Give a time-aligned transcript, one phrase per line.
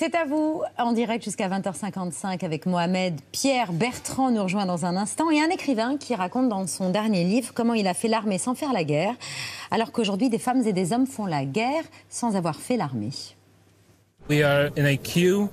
[0.00, 3.20] C'est à vous, en direct jusqu'à 20h55 avec Mohamed.
[3.32, 7.22] Pierre Bertrand nous rejoint dans un instant et un écrivain qui raconte dans son dernier
[7.22, 9.12] livre comment il a fait l'armée sans faire la guerre,
[9.70, 13.10] alors qu'aujourd'hui des femmes et des hommes font la guerre sans avoir fait l'armée.
[14.30, 15.50] We are in a queue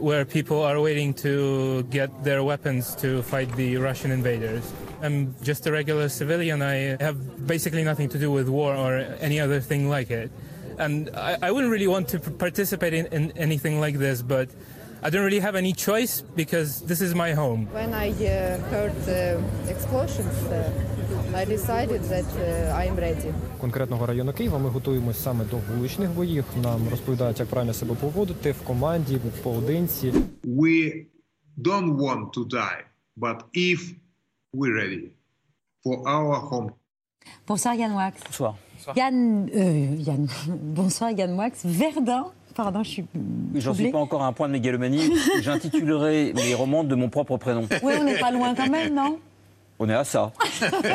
[0.00, 4.62] where people are waiting to get their weapons to fight the Russian invaders.
[5.02, 6.62] I'm just a regular civilian.
[6.62, 7.16] I have
[7.46, 10.30] basically nothing to do with war or any other thing like it.
[10.78, 14.48] And I, I wouldn't really want to participate in, in, anything like this, but
[15.02, 17.68] I don't really have any choice because this is my home.
[17.72, 20.70] When I uh, heard the explosions, uh,
[21.34, 23.34] I decided that uh, I am ready.
[23.60, 26.44] Конкретного району Києва ми готуємося саме до вуличних боїв.
[26.62, 30.12] Нам розповідають, як правильно себе поводити в команді, поодинці.
[30.44, 31.06] We
[31.58, 32.82] don't want to die,
[33.16, 33.94] but if
[34.54, 35.02] we're ready
[35.84, 36.70] for our home.
[37.46, 38.12] Bonsoir Yann Wax.
[38.24, 38.54] Bonsoir.
[38.96, 41.60] Yann, euh, Yann, bonsoir Yann Wax.
[41.64, 43.04] Verdun, pardon, je suis.
[43.54, 45.10] J'en suis pas encore à un point de mégalomanie.
[45.40, 47.66] J'intitulerai mes romans de mon propre prénom.
[47.82, 49.18] Oui, on n'est pas loin quand même, non?
[49.84, 50.32] On est à ça.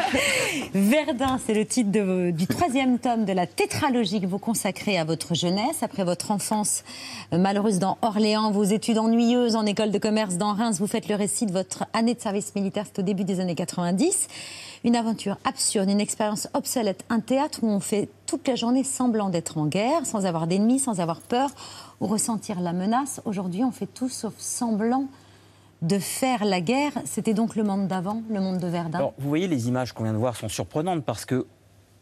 [0.74, 5.36] Verdun, c'est le titre du troisième tome de la tétralogie que vous consacrez à votre
[5.36, 5.84] jeunesse.
[5.84, 6.84] Après votre enfance
[7.32, 11.08] euh, malheureuse dans Orléans, vos études ennuyeuses en école de commerce dans Reims, vous faites
[11.08, 14.28] le récit de votre année de service militaire, c'est au début des années 90.
[14.84, 19.30] Une aventure absurde, une expérience obsolète, un théâtre où on fait toute la journée semblant
[19.30, 21.52] d'être en guerre, sans avoir d'ennemis, sans avoir peur
[22.02, 23.22] ou ressentir la menace.
[23.26, 25.06] Aujourd'hui, on fait tout sauf semblant
[25.82, 26.94] de faire la guerre.
[27.06, 28.98] C'était donc le monde d'avant, le monde de Verdun.
[28.98, 31.46] Alors, vous voyez, les images qu'on vient de voir sont surprenantes parce que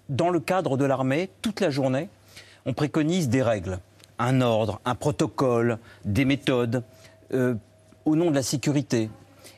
[0.10, 2.10] dans le cadre de l'armée, toute la journée,
[2.66, 3.80] on préconise des règles,
[4.20, 6.84] un ordre, un protocole, des méthodes,
[7.34, 7.56] euh,
[8.06, 9.10] au nom de la sécurité.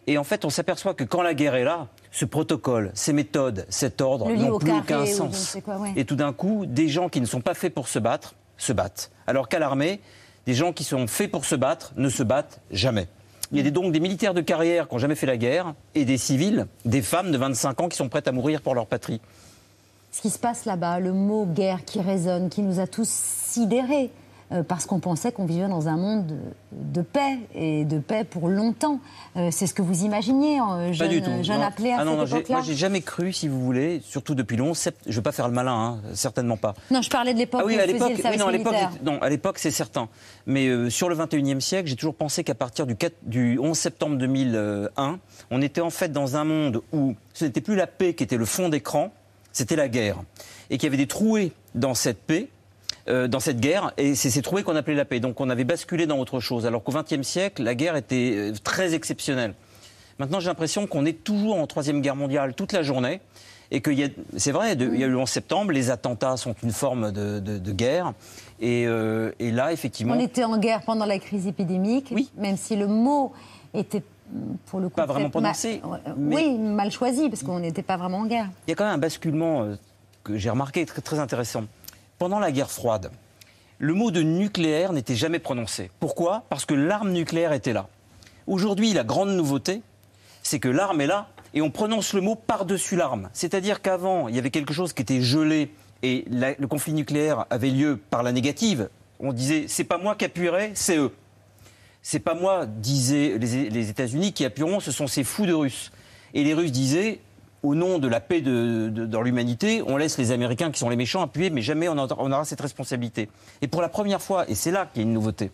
[0.07, 3.65] Et en fait, on s'aperçoit que quand la guerre est là, ce protocole, ces méthodes,
[3.69, 5.57] cet ordre n'ont plus aucun sens.
[5.95, 8.73] Et tout d'un coup, des gens qui ne sont pas faits pour se battre, se
[8.73, 9.11] battent.
[9.27, 10.01] Alors qu'à l'armée,
[10.47, 13.07] des gens qui sont faits pour se battre ne se battent jamais.
[13.51, 16.05] Il y a donc des militaires de carrière qui n'ont jamais fait la guerre et
[16.05, 19.21] des civils, des femmes de 25 ans qui sont prêtes à mourir pour leur patrie.
[20.11, 24.11] Ce qui se passe là-bas, le mot guerre qui résonne, qui nous a tous sidérés.
[24.51, 26.35] Euh, parce qu'on pensait qu'on vivait dans un monde
[26.71, 28.99] de, paix et de paix pour longtemps.
[29.35, 31.43] Euh, c'est ce que vous imaginiez, euh, jeune, pas du tout.
[31.43, 34.57] jeune appelé à ah non, cette Moi, j'ai jamais cru, si vous voulez, surtout depuis
[34.57, 35.03] le 11 septembre.
[35.05, 36.73] Je ne veux pas faire le malin, hein, certainement pas.
[36.89, 39.29] Non, je parlais de l'époque ah oui, à l'époque, oui, non, à l'époque, non, à
[39.29, 40.09] l'époque, c'est certain.
[40.47, 44.17] Mais sur le 21e siècle, j'ai toujours pensé qu'à partir du, 4, du 11 septembre
[44.17, 45.19] 2001,
[45.51, 48.37] on était en fait dans un monde où ce n'était plus la paix qui était
[48.37, 49.11] le fond d'écran,
[49.51, 50.17] c'était la guerre.
[50.71, 52.49] Et qu'il y avait des trouées dans cette paix
[53.09, 55.19] euh, dans cette guerre, et c'est ces trouvé qu'on appelait la paix.
[55.19, 58.53] Donc on avait basculé dans autre chose, alors qu'au XXe siècle, la guerre était euh,
[58.63, 59.55] très exceptionnelle.
[60.19, 63.21] Maintenant, j'ai l'impression qu'on est toujours en Troisième Guerre mondiale toute la journée,
[63.71, 63.89] et que
[64.37, 67.71] c'est vrai, il y a eu le 11 septembre, les attentats sont une forme de,
[67.71, 68.13] guerre,
[68.61, 70.13] euh, et, là, effectivement...
[70.13, 72.29] On était en guerre pendant la crise épidémique, oui.
[72.37, 73.33] même si le mot
[73.73, 74.03] était
[74.67, 74.95] pour le coup...
[74.95, 75.81] Pas vraiment prononcé.
[76.15, 78.49] Oui, mal choisi, parce qu'on n'était pas vraiment en guerre.
[78.67, 79.67] Il y a quand même un basculement
[80.23, 81.63] que j'ai remarqué très, très intéressant
[82.19, 83.11] pendant la guerre froide,
[83.79, 85.89] le mot de nucléaire n'était jamais prononcé.
[85.99, 86.43] Pourquoi?
[86.49, 87.87] Parce que l'arme nucléaire était là.
[88.45, 89.81] Aujourd'hui, la grande nouveauté,
[90.43, 93.29] c'est que l'arme est là et on prononce le mot par-dessus l'arme.
[93.33, 95.71] C'est-à-dire qu'avant, il y avait quelque chose qui était gelé
[96.03, 98.89] et le conflit nucléaire avait lieu par la négative.
[99.19, 101.13] On disait c'est pas moi qui appuierai, c'est eux.
[102.01, 105.91] C'est pas moi, disaient les, les États-Unis, qui appuieront, ce sont ces fous de Russes.
[106.33, 107.19] Et les Russes disaient
[107.63, 110.95] au nom de la paix de, dans l'humanité, on laisse les Américains qui sont les
[110.95, 113.29] méchants appuyer, mais jamais on aura, cette responsabilité.
[113.61, 115.51] Et pour la première fois, et c'est là qu'il y a une nouveauté.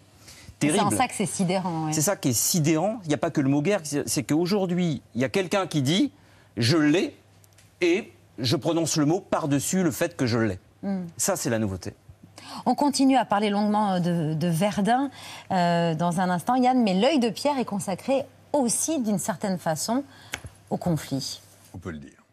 [0.61, 1.91] C'est en ça que c'est sidérant.
[1.91, 2.99] C'est ça qui est sidérant.
[3.03, 5.81] Il n'y a pas que le mot guerre, c'est qu'aujourd'hui, il y a quelqu'un qui
[5.81, 6.11] dit
[6.57, 7.15] je l'ai
[7.81, 10.59] et je prononce le mot par-dessus le fait que je l'ai.
[10.81, 11.03] Hmm.
[11.17, 11.94] Ça, c'est la nouveauté.
[12.65, 15.09] On continue à parler longuement de, Verdun
[15.51, 18.23] euh, dans un instant, Yann, mais l'œil de Pierre est consacré
[18.53, 20.03] aussi, d'une certaine façon,
[20.69, 21.41] au conflit
[21.75, 22.24] on peut le dire.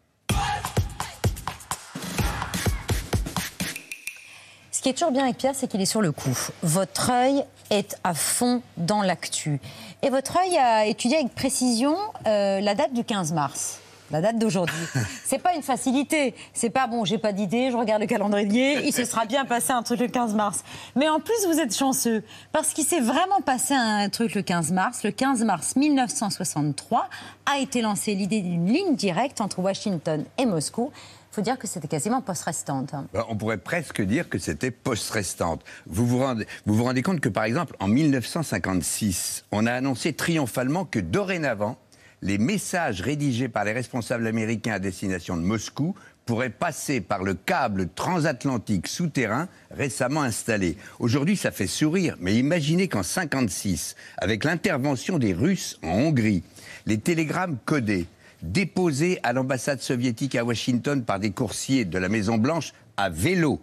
[4.71, 6.37] Ce qui est toujours bien avec Pierre, c'est qu'il est sur le coup.
[6.61, 9.59] Votre œil est à fond dans l'actu.
[10.01, 11.95] Et votre œil a étudié avec précision
[12.25, 13.79] euh, la date du 15 mars
[14.11, 14.75] la date d'aujourd'hui.
[15.25, 16.35] C'est pas une facilité.
[16.53, 19.71] C'est pas bon, j'ai pas d'idée, je regarde le calendrier, il se sera bien passé
[19.71, 20.63] un truc le 15 mars.
[20.95, 24.71] Mais en plus, vous êtes chanceux parce qu'il s'est vraiment passé un truc le 15
[24.71, 25.03] mars.
[25.03, 27.09] Le 15 mars 1963
[27.45, 30.91] a été lancée l'idée d'une ligne directe entre Washington et Moscou.
[31.33, 32.93] Il faut dire que c'était quasiment post-restante.
[32.93, 33.07] Hein.
[33.11, 35.63] Ben, on pourrait presque dire que c'était post-restante.
[35.87, 40.13] Vous vous, rendez, vous vous rendez compte que, par exemple, en 1956, on a annoncé
[40.13, 41.79] triomphalement que dorénavant,
[42.23, 45.93] les messages rédigés par les responsables américains à destination de Moscou
[46.25, 50.77] pourrait passer par le câble transatlantique souterrain récemment installé.
[50.99, 56.43] Aujourd'hui, ça fait sourire, mais imaginez qu'en 56, avec l'intervention des Russes en Hongrie,
[56.85, 58.07] les télégrammes codés
[58.41, 63.61] déposés à l'ambassade soviétique à Washington par des coursiers de la Maison Blanche à vélo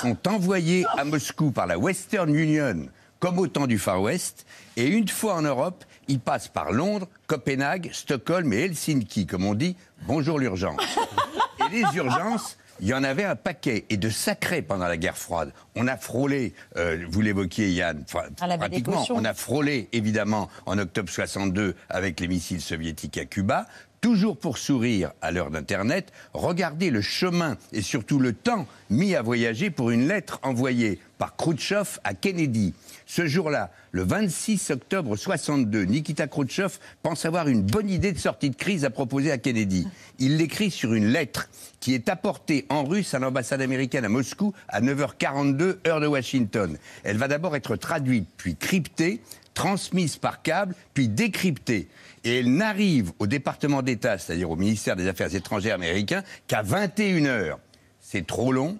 [0.00, 2.88] sont envoyés à Moscou par la Western Union
[3.20, 4.46] comme au temps du Far West,
[4.76, 9.54] et une fois en Europe, ils passent par Londres, Copenhague, Stockholm et Helsinki, comme on
[9.54, 9.76] dit,
[10.06, 10.80] bonjour l'urgence.
[11.70, 15.18] Et les urgences, il y en avait un paquet, et de sacrés pendant la guerre
[15.18, 15.52] froide.
[15.74, 21.10] On a frôlé, euh, vous l'évoquiez Yann, des pratiquement, on a frôlé évidemment en octobre
[21.10, 23.66] 62 avec les missiles soviétiques à Cuba.
[24.00, 29.22] Toujours pour sourire à l'heure d'Internet, regardez le chemin et surtout le temps mis à
[29.22, 32.74] voyager pour une lettre envoyée par Khrouchtchev à Kennedy.
[33.06, 38.50] Ce jour-là, le 26 octobre 62, Nikita Khrouchtchev pense avoir une bonne idée de sortie
[38.50, 39.88] de crise à proposer à Kennedy.
[40.20, 41.48] Il l'écrit sur une lettre
[41.80, 46.78] qui est apportée en russe à l'ambassade américaine à Moscou à 9h42, heure de Washington.
[47.02, 49.20] Elle va d'abord être traduite, puis cryptée,
[49.54, 51.88] transmise par câble, puis décryptée.
[52.24, 57.24] Et elle n'arrive au département d'État, c'est-à-dire au ministère des Affaires étrangères américain, qu'à 21
[57.26, 57.58] heures.
[58.00, 58.78] C'est trop long.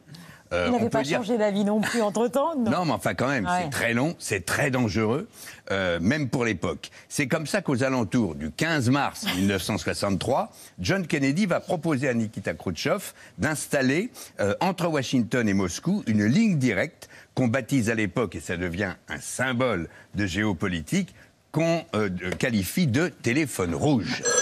[0.50, 2.70] Euh, Il n'avait pas dire- changé d'avis non plus entre-temps non.
[2.70, 3.64] non, mais enfin quand même, Ouais.
[3.64, 5.28] c'est très long, c'est très dangereux,
[5.70, 6.88] euh, même pour l'époque.
[7.10, 12.54] C'est comme ça qu'aux alentours du 15 mars 1963, John Kennedy va proposer à Nikita
[12.54, 14.10] Khrouchtchev d'installer
[14.40, 18.94] euh, entre Washington et Moscou une ligne directe qu'on baptise à l'époque, et ça devient
[19.10, 21.14] un symbole de géopolitique,
[21.52, 22.08] qu'on euh,
[22.38, 24.22] qualifie de téléphone rouge.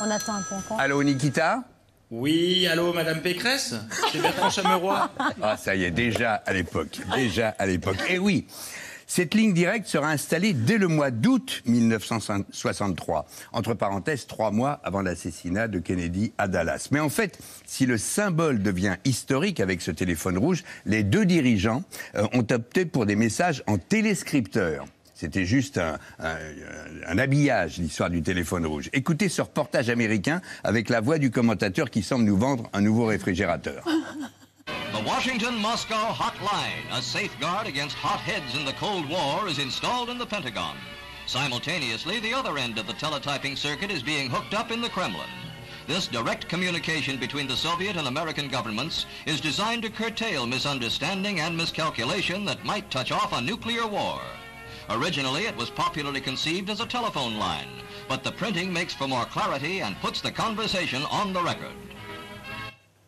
[0.00, 0.78] On attend un encore.
[0.78, 1.62] Allô Nikita?
[2.10, 3.74] Oui, allô, Madame Pécresse?
[4.12, 5.10] C'est Bertrand Chameroy.
[5.42, 7.00] Ah, ça y est, déjà à l'époque.
[7.14, 7.96] Déjà à l'époque.
[8.08, 8.46] Et oui,
[9.06, 13.26] cette ligne directe sera installée dès le mois d'août 1963.
[13.52, 16.88] Entre parenthèses, trois mois avant l'assassinat de Kennedy à Dallas.
[16.90, 21.82] Mais en fait, si le symbole devient historique avec ce téléphone rouge, les deux dirigeants
[22.14, 24.86] euh, ont opté pour des messages en téléscripteur.
[25.14, 28.90] C'était juste un, habillage, l'histoire du téléphone rouge.
[28.92, 33.06] Écoutez ce reportage américain avec la voix du commentateur qui semble nous vendre un nouveau
[33.06, 33.84] réfrigérateur.
[35.04, 40.08] The Washington Moscow Hotline, a safeguard against hot heads in the Cold War, is installed
[40.08, 40.78] in the Pentagon.
[41.26, 45.28] Simultaneously, the other end of the teletyping circuit is being hooked up in the Kremlin.
[45.86, 51.54] This direct communication between the Soviet and American governments is designed to curtail misunderstanding and
[51.54, 54.22] miscalculation that might touch off a nuclear war.
[54.88, 57.68] Originally, it was popularly conceived as a telephone line,
[58.08, 61.93] but the printing makes for more clarity and puts the conversation on the record.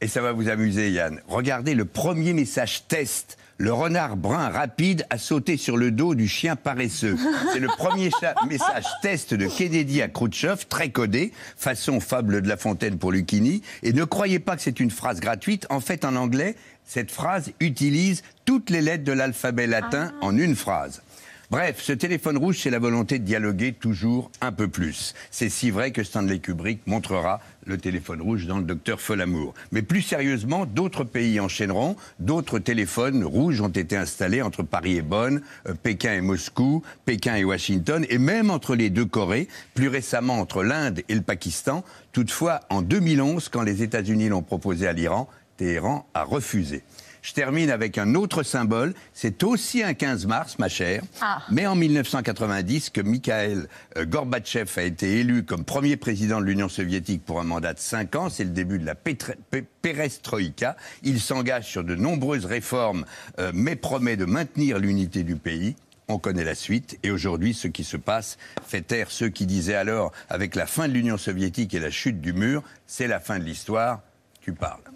[0.02, 1.20] Et ça va vous amuser, Yann.
[1.26, 3.38] Regardez le premier message test.
[3.58, 7.16] Le renard brun rapide a sauté sur le dos du chien paresseux.
[7.54, 8.10] C'est le premier
[8.48, 13.62] message test de Kennedy à Khrouchtchev, très codé, façon fable de La Fontaine pour Lucchini.
[13.82, 15.66] Et ne croyez pas que c'est une phrase gratuite.
[15.70, 16.54] En fait, en anglais,
[16.84, 21.00] cette phrase utilise toutes les lettres de l'alphabet latin en une phrase.
[21.48, 25.14] Bref, ce téléphone rouge, c'est la volonté de dialoguer toujours un peu plus.
[25.30, 29.54] C'est si vrai que Stanley Kubrick montrera le téléphone rouge dans le Docteur Folamour.
[29.70, 31.94] Mais plus sérieusement, d'autres pays enchaîneront.
[32.18, 37.36] D'autres téléphones rouges ont été installés entre Paris et Bonn, euh, Pékin et Moscou, Pékin
[37.36, 41.84] et Washington, et même entre les deux Corées, plus récemment entre l'Inde et le Pakistan.
[42.10, 46.82] Toutefois, en 2011, quand les États-Unis l'ont proposé à l'Iran, Téhéran a refusé.
[47.26, 48.94] Je termine avec un autre symbole.
[49.12, 51.02] C'est aussi un 15 mars, ma chère.
[51.20, 51.42] Ah.
[51.50, 53.66] Mais en 1990, que Mikhail
[53.96, 57.80] euh, Gorbatchev a été élu comme premier président de l'Union soviétique pour un mandat de
[57.80, 60.76] 5 ans, c'est le début de la perestroïka.
[61.02, 63.04] Il s'engage sur de nombreuses réformes,
[63.40, 65.74] euh, mais promet de maintenir l'unité du pays.
[66.06, 66.96] On connaît la suite.
[67.02, 70.86] Et aujourd'hui, ce qui se passe fait taire ceux qui disaient alors, avec la fin
[70.86, 74.02] de l'Union soviétique et la chute du mur, c'est la fin de l'histoire.
[74.40, 74.95] Tu parles.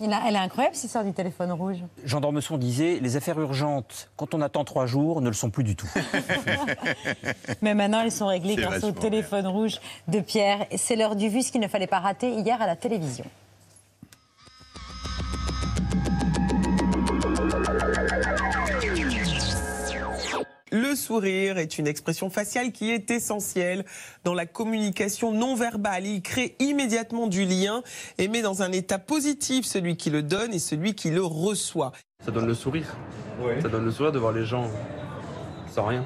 [0.00, 1.76] Il a- elle est incroyable, cette histoire du téléphone rouge.
[2.04, 5.62] Jean d'Ormesson disait les affaires urgentes, quand on attend trois jours, ne le sont plus
[5.64, 5.88] du tout.
[7.62, 10.66] Mais maintenant, elles sont réglées C'est grâce au téléphone rouge de Pierre.
[10.70, 13.24] Et C'est l'heure du vu, ce qu'il ne fallait pas rater hier à la télévision.
[20.76, 23.84] Le sourire est une expression faciale qui est essentielle
[24.24, 26.04] dans la communication non verbale.
[26.04, 27.84] Il crée immédiatement du lien
[28.18, 31.92] et met dans un état positif celui qui le donne et celui qui le reçoit.
[32.24, 32.96] Ça donne le sourire.
[33.62, 34.68] Ça donne le sourire de voir les gens
[35.70, 36.04] sans rien.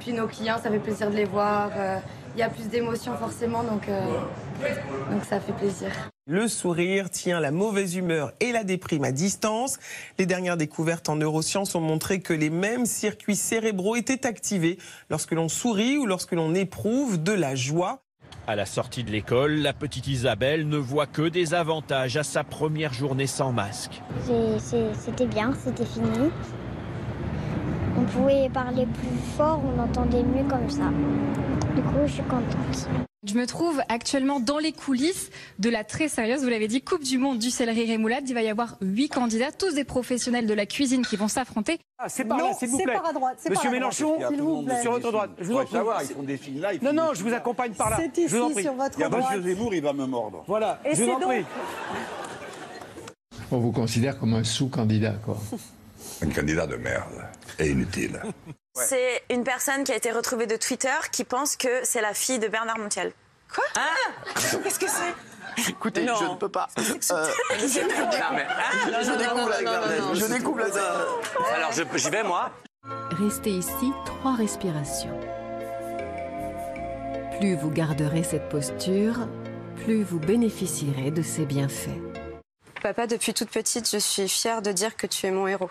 [0.00, 1.70] Puis nos clients, ça fait plaisir de les voir.
[2.38, 4.00] Il y a plus d'émotions forcément, donc, euh,
[5.10, 5.88] donc ça fait plaisir.
[6.28, 9.80] Le sourire tient la mauvaise humeur et la déprime à distance.
[10.20, 14.78] Les dernières découvertes en neurosciences ont montré que les mêmes circuits cérébraux étaient activés
[15.10, 18.04] lorsque l'on sourit ou lorsque l'on éprouve de la joie.
[18.46, 22.44] À la sortie de l'école, la petite Isabelle ne voit que des avantages à sa
[22.44, 24.00] première journée sans masque.
[24.94, 26.30] C'était bien, c'était fini.
[27.98, 30.90] On pouvait parler plus fort, on entendait mieux comme ça.
[31.74, 32.88] Du coup, je suis contente.
[33.26, 37.02] Je me trouve actuellement dans les coulisses de la très sérieuse, vous l'avez dit, Coupe
[37.02, 38.28] du Monde du céleri rémoulade.
[38.28, 41.80] Il va y avoir huit candidats, tous des professionnels de la cuisine qui vont s'affronter.
[41.98, 42.94] Ah, c'est par là, s'il vous plaît.
[42.94, 43.36] par à droite.
[43.38, 44.32] c'est Monsieur par à Mélenchon, droite.
[44.32, 44.82] S'il vous plaît.
[44.82, 45.30] sur votre droite.
[45.40, 45.72] Je vous en prie.
[45.72, 46.70] savoir, ils font des films là.
[46.80, 47.96] Non, non, je vous accompagne par là.
[48.14, 48.62] C'est je vous en ici, prie.
[48.62, 49.24] sur votre Il y a droite.
[49.36, 50.44] Monsieur Zemmour, il va me mordre.
[50.46, 51.44] Voilà, Et je vous en prie.
[53.50, 55.36] On vous considère comme un sous-candidat, quoi.
[56.22, 57.24] Un candidat de merde
[57.58, 58.20] et inutile.
[58.74, 62.38] C'est une personne qui a été retrouvée de Twitter qui pense que c'est la fille
[62.38, 63.12] de Bernard Montiel.
[63.54, 63.64] Quoi
[64.62, 66.14] Qu'est-ce que c'est Écoutez, Non.
[66.16, 66.68] je ne peux pas.
[66.78, 66.82] Euh,
[67.58, 70.14] Je découvre la.
[70.14, 71.06] Je découvre la garde.
[71.54, 72.52] Alors je- j'y vais moi.
[73.20, 75.18] Restez ici trois respirations.
[77.40, 79.26] Plus vous garderez cette posture,
[79.84, 81.88] plus vous bénéficierez de ses bienfaits.
[82.82, 85.70] Papa, depuis toute petite, je suis fière de dire que tu es mon héros.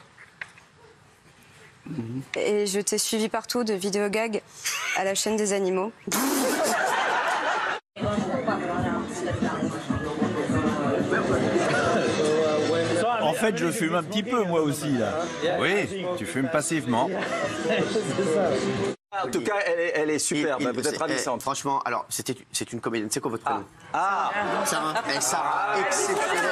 [2.35, 4.41] Et je t'ai suivi partout, de vidéogag
[4.95, 5.91] à la chaîne des animaux.
[13.21, 15.13] En fait, je fume un petit peu moi aussi là.
[15.59, 17.09] Oui, tu fumes passivement.
[19.23, 20.57] En tout cas, elle est, elle est super.
[20.59, 21.39] Il- il- vous êtes c'est- ravissante.
[21.39, 23.09] eh, Franchement, alors, c'était, c'est une comédienne.
[23.11, 23.63] C'est quoi votre prénom?
[23.93, 24.29] Ah,
[24.65, 24.93] Sarah.
[25.15, 26.43] Eh, Sarah, exceptionnelle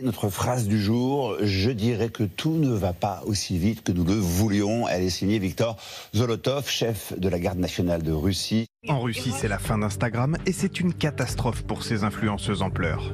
[0.00, 4.04] Notre phrase du jour, je dirais que tout ne va pas aussi vite que nous
[4.04, 4.86] le voulions.
[4.86, 5.76] Elle est signée Victor
[6.14, 8.66] Zolotov, chef de la garde nationale de Russie.
[8.86, 13.12] En Russie, c'est la fin d'Instagram et c'est une catastrophe pour ces influenceuses en pleurs.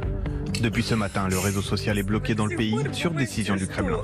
[0.60, 4.02] Depuis ce matin, le réseau social est bloqué dans le pays sur décision du Kremlin.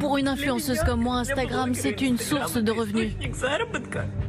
[0.00, 3.12] Pour une influenceuse comme moi, Instagram, c'est une source de revenus.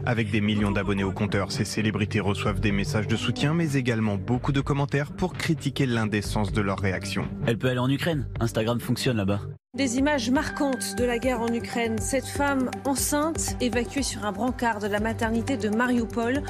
[0.06, 4.18] Avec des millions d'abonnés au compteur, ces célébrités reçoivent des messages de soutien, mais également
[4.18, 7.26] beaucoup de commentaires pour critiquer l'indécence de leurs réactions.
[7.48, 8.28] Elle peut aller en Ukraine.
[8.42, 9.40] Instagram fonctionne là-bas.
[9.78, 11.98] Des images marquantes de la guerre en Ukraine.
[12.00, 16.44] Cette femme enceinte, évacuée sur un brancard de la maternité de Mariupol,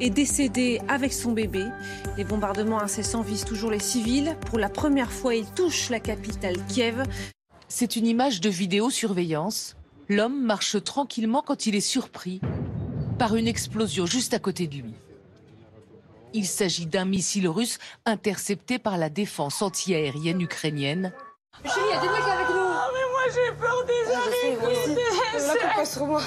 [0.00, 1.64] est décédée avec son bébé.
[2.16, 4.36] Les bombardements incessants visent toujours les civils.
[4.46, 7.02] Pour la première fois, ils touchent la capitale Kiev.
[7.68, 9.76] C'est une image de vidéosurveillance.
[10.08, 12.40] L'homme marche tranquillement quand il est surpris
[13.18, 14.94] par une explosion juste à côté de lui.
[16.34, 21.12] Il s'agit d'un missile russe intercepté par la défense antiaérienne ukrainienne.
[21.64, 22.56] Chérie, il y a des mecs avec nous.
[22.58, 26.06] Ah, mais moi j'ai peur des Ah, araignées.
[26.06, 26.20] Moi.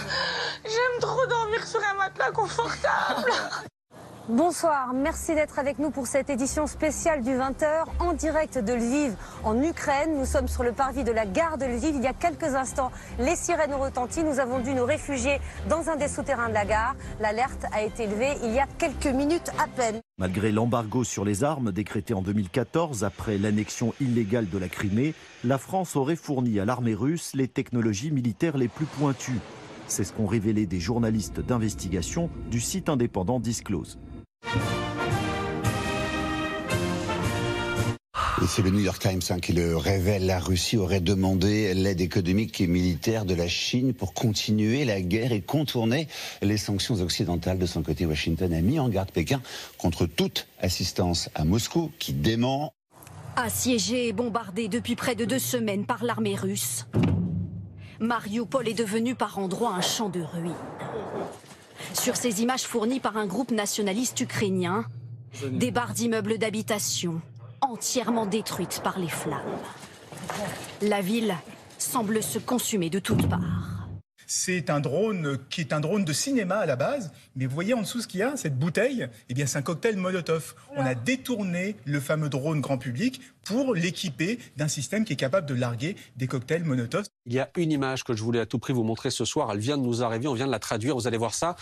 [0.63, 3.31] J'aime trop dormir sur un matelas confortable.
[4.29, 9.15] Bonsoir, merci d'être avec nous pour cette édition spéciale du 20h en direct de Lviv
[9.43, 10.15] en Ukraine.
[10.15, 11.95] Nous sommes sur le parvis de la gare de Lviv.
[11.95, 14.23] Il y a quelques instants, les sirènes ont retenti.
[14.23, 16.95] Nous avons dû nous réfugier dans un des souterrains de la gare.
[17.19, 20.01] L'alerte a été levée il y a quelques minutes à peine.
[20.19, 25.57] Malgré l'embargo sur les armes décrété en 2014 après l'annexion illégale de la Crimée, la
[25.57, 29.39] France aurait fourni à l'armée russe les technologies militaires les plus pointues.
[29.87, 33.97] C'est ce qu'ont révélé des journalistes d'investigation du site indépendant Disclose.
[38.47, 40.25] C'est le New York Times hein, qui le révèle.
[40.25, 45.31] La Russie aurait demandé l'aide économique et militaire de la Chine pour continuer la guerre
[45.31, 46.07] et contourner
[46.41, 47.59] les sanctions occidentales.
[47.59, 49.41] De son côté, Washington a mis en garde Pékin
[49.77, 52.73] contre toute assistance à Moscou qui dément.
[53.35, 56.87] Assiégé et bombardé depuis près de deux semaines par l'armée russe,
[57.99, 60.51] Mariupol est devenu par endroits un champ de ruines.
[61.93, 64.85] Sur ces images fournies par un groupe nationaliste ukrainien,
[65.43, 67.21] des barres d'immeubles d'habitation
[67.61, 69.39] entièrement détruites par les flammes.
[70.81, 71.35] La ville
[71.77, 73.80] semble se consumer de toutes parts.
[74.33, 77.73] C'est un drone qui est un drone de cinéma à la base, mais vous voyez
[77.73, 80.55] en dessous ce qu'il y a, cette bouteille, eh bien c'est un cocktail Molotov.
[80.77, 85.47] On a détourné le fameux drone grand public pour l'équiper d'un système qui est capable
[85.47, 87.03] de larguer des cocktails Molotov.
[87.25, 89.51] Il y a une image que je voulais à tout prix vous montrer ce soir.
[89.51, 90.95] Elle vient de nous arriver, on vient de la traduire.
[90.95, 91.57] Vous allez voir ça.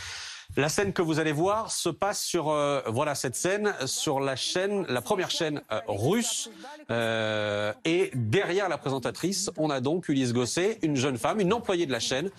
[0.58, 4.36] La scène que vous allez voir se passe sur euh, voilà cette scène sur la
[4.36, 6.50] chaîne, la première chaîne euh, russe.
[6.89, 11.86] Euh, et derrière la présentatrice, on a donc Ulysse Gosset, une jeune femme, une employée
[11.86, 12.32] de la chaîne,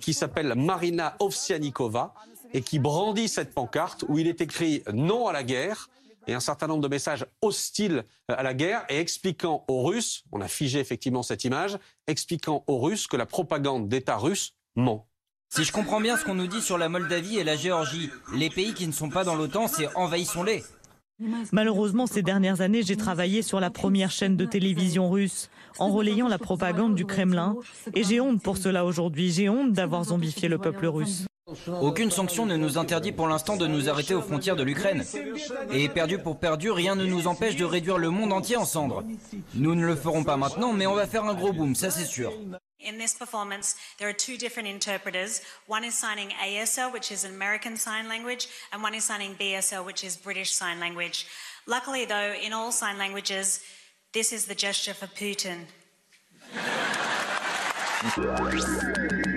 [0.00, 2.14] qui s'appelle Marina Ovsianikova
[2.52, 5.88] et qui brandit cette pancarte où il est écrit non à la guerre
[6.26, 10.40] et un certain nombre de messages hostiles à la guerre et expliquant aux Russes, on
[10.40, 15.06] a figé effectivement cette image, expliquant aux Russes que la propagande d'État russe ment.
[15.48, 18.50] Si je comprends bien ce qu'on nous dit sur la Moldavie et la Géorgie, les
[18.50, 20.62] pays qui ne sont pas dans l'OTAN, c'est envahissons-les.
[21.50, 25.48] Malheureusement, ces dernières années, j'ai travaillé sur la première chaîne de télévision russe,
[25.78, 27.56] en relayant la propagande du Kremlin.
[27.94, 29.32] Et j'ai honte pour cela aujourd'hui.
[29.32, 31.24] J'ai honte d'avoir zombifié le peuple russe.
[31.80, 35.04] Aucune sanction ne nous interdit pour l'instant de nous arrêter aux frontières de l'Ukraine.
[35.70, 39.04] Et perdu pour perdu, rien ne nous empêche de réduire le monde entier en cendres.
[39.54, 42.04] Nous ne le ferons pas maintenant, mais on va faire un gros boom, ça c'est
[42.04, 42.32] sûr.
[42.86, 45.40] In this performance, there are two different interpreters.
[45.66, 49.84] One is signing ASL, which is an American Sign Language, and one is signing BSL,
[49.84, 51.26] which is British Sign Language.
[51.66, 53.60] Luckily, though, in all sign languages,
[54.12, 55.64] this is the gesture for Putin.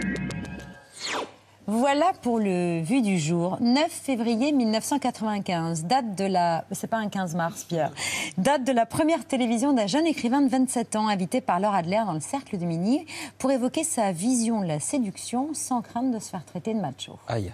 [1.73, 3.57] Voilà pour le vu du jour.
[3.61, 6.65] 9 février 1995, date de la.
[6.71, 7.91] C'est pas un 15 mars, Pierre.
[8.39, 12.01] Date de la première télévision d'un jeune écrivain de 27 ans, invité par Laure Adler
[12.07, 13.05] dans le Cercle de Mini,
[13.38, 17.19] pour évoquer sa vision de la séduction sans crainte de se faire traiter de macho.
[17.27, 17.53] Aïe.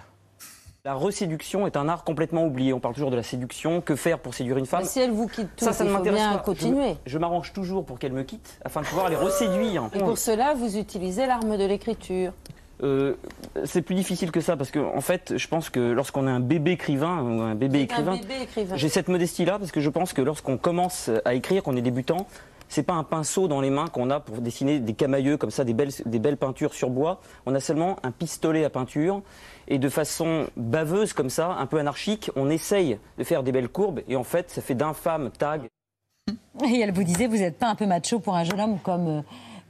[0.86, 2.72] La reséduction est un art complètement oublié.
[2.72, 3.80] On parle toujours de la séduction.
[3.82, 4.82] Que faire pour séduire une femme?
[4.82, 6.38] Mais si elle vous quitte tout, ça, ça il ne faut m'intéresse bien pas.
[6.44, 6.96] continuer.
[7.04, 9.90] Je, je m'arrange toujours pour qu'elle me quitte afin de pouvoir les reséduire.
[9.92, 12.32] Et pour cela, vous utilisez l'arme de l'écriture.
[12.82, 13.14] Euh,
[13.64, 16.40] c'est plus difficile que ça parce que en fait, je pense que lorsqu'on est un
[16.40, 18.18] bébé écrivain ou un bébé écrivain,
[18.74, 22.26] j'ai cette modestie-là parce que je pense que lorsqu'on commence à écrire, qu'on est débutant,
[22.68, 25.64] c'est pas un pinceau dans les mains qu'on a pour dessiner des camailleux comme ça,
[25.64, 27.20] des belles, des belles peintures sur bois.
[27.46, 29.22] On a seulement un pistolet à peinture
[29.68, 33.68] et de façon baveuse comme ça, un peu anarchique, on essaye de faire des belles
[33.68, 35.60] courbes et en fait, ça fait d'infâmes tags.
[36.64, 39.08] Et elle vous disait, vous n'êtes pas un peu macho pour un jeune homme comme,
[39.08, 39.22] euh,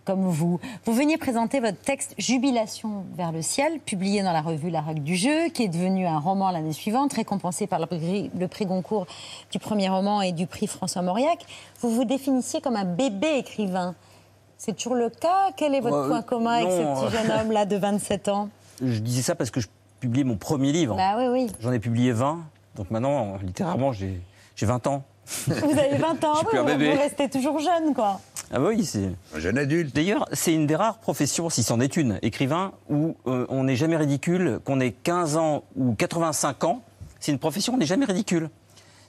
[0.06, 0.60] comme vous.
[0.86, 5.02] Vous veniez présenter votre texte Jubilation vers le ciel, publié dans la revue La Règle
[5.02, 8.64] du jeu, qui est devenu un roman l'année suivante, récompensé par le prix, le prix
[8.66, 9.06] Goncourt
[9.50, 11.44] du premier roman et du prix François Mauriac.
[11.80, 13.94] Vous vous définissiez comme un bébé écrivain.
[14.56, 15.50] C'est toujours le cas?
[15.56, 18.48] Quel est votre Euh, point commun avec ce petit jeune homme-là de 27 ans?
[18.80, 19.66] Je disais ça parce que je
[20.00, 20.96] publiais mon premier livre.
[20.96, 21.46] Bah oui, oui.
[21.60, 22.38] J'en ai publié 20,
[22.76, 24.20] donc maintenant, littéralement, j'ai
[24.54, 25.02] j'ai 20 ans.
[25.48, 26.58] Vous avez 20 ans, oui,
[26.92, 28.20] vous restez toujours jeune, quoi.
[28.52, 29.10] Ah bah oui, c'est...
[29.34, 29.94] Un jeune adulte.
[29.94, 33.76] D'ailleurs, c'est une des rares professions, si c'en est une, écrivain, où euh, on n'est
[33.76, 36.82] jamais ridicule, qu'on ait 15 ans ou 85 ans.
[37.18, 38.50] C'est une profession, on n'est jamais ridicule.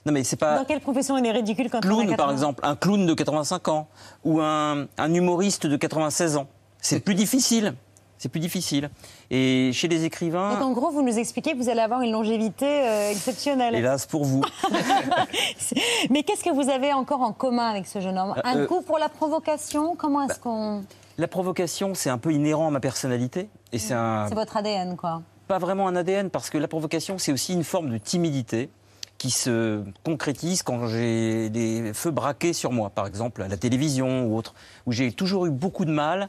[0.06, 0.58] Non mais c'est pas...
[0.58, 3.06] Dans quelle profession on est ridicule quand on a Clown, 80 par exemple, un clown
[3.06, 3.88] de 85 ans,
[4.24, 6.48] ou un, un humoriste de 96 ans.
[6.80, 7.74] C'est plus difficile.
[8.18, 8.90] C'est plus difficile.
[9.30, 10.54] Et chez les écrivains...
[10.54, 13.74] Donc en gros, vous nous expliquez que vous allez avoir une longévité euh, exceptionnelle.
[13.74, 14.42] Hélas pour vous.
[16.10, 18.82] Mais qu'est-ce que vous avez encore en commun avec ce jeune homme Un Euh, goût
[18.82, 20.82] pour la provocation Comment est-ce qu'on...
[21.16, 23.48] La provocation, c'est un peu inhérent à ma personnalité.
[23.72, 24.26] Et c'est un...
[24.28, 25.22] C'est votre ADN, quoi.
[25.46, 28.68] pas vraiment un ADN parce que la provocation, c'est aussi une forme de timidité
[29.16, 34.26] qui se concrétise quand j'ai des feux braqués sur moi, par exemple à la télévision
[34.26, 34.54] ou autre,
[34.86, 36.28] où j'ai toujours eu beaucoup de mal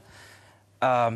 [0.82, 1.12] à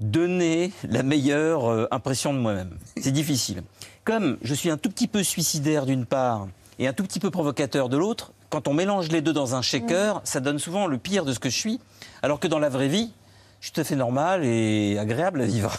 [0.00, 2.76] donner la meilleure euh, impression de moi-même.
[3.00, 3.62] C'est difficile.
[4.04, 7.30] Comme je suis un tout petit peu suicidaire d'une part et un tout petit peu
[7.30, 10.98] provocateur de l'autre, quand on mélange les deux dans un shaker, ça donne souvent le
[10.98, 11.80] pire de ce que je suis,
[12.22, 13.10] alors que dans la vraie vie,
[13.60, 15.76] je suis tout à fait normal et agréable à vivre.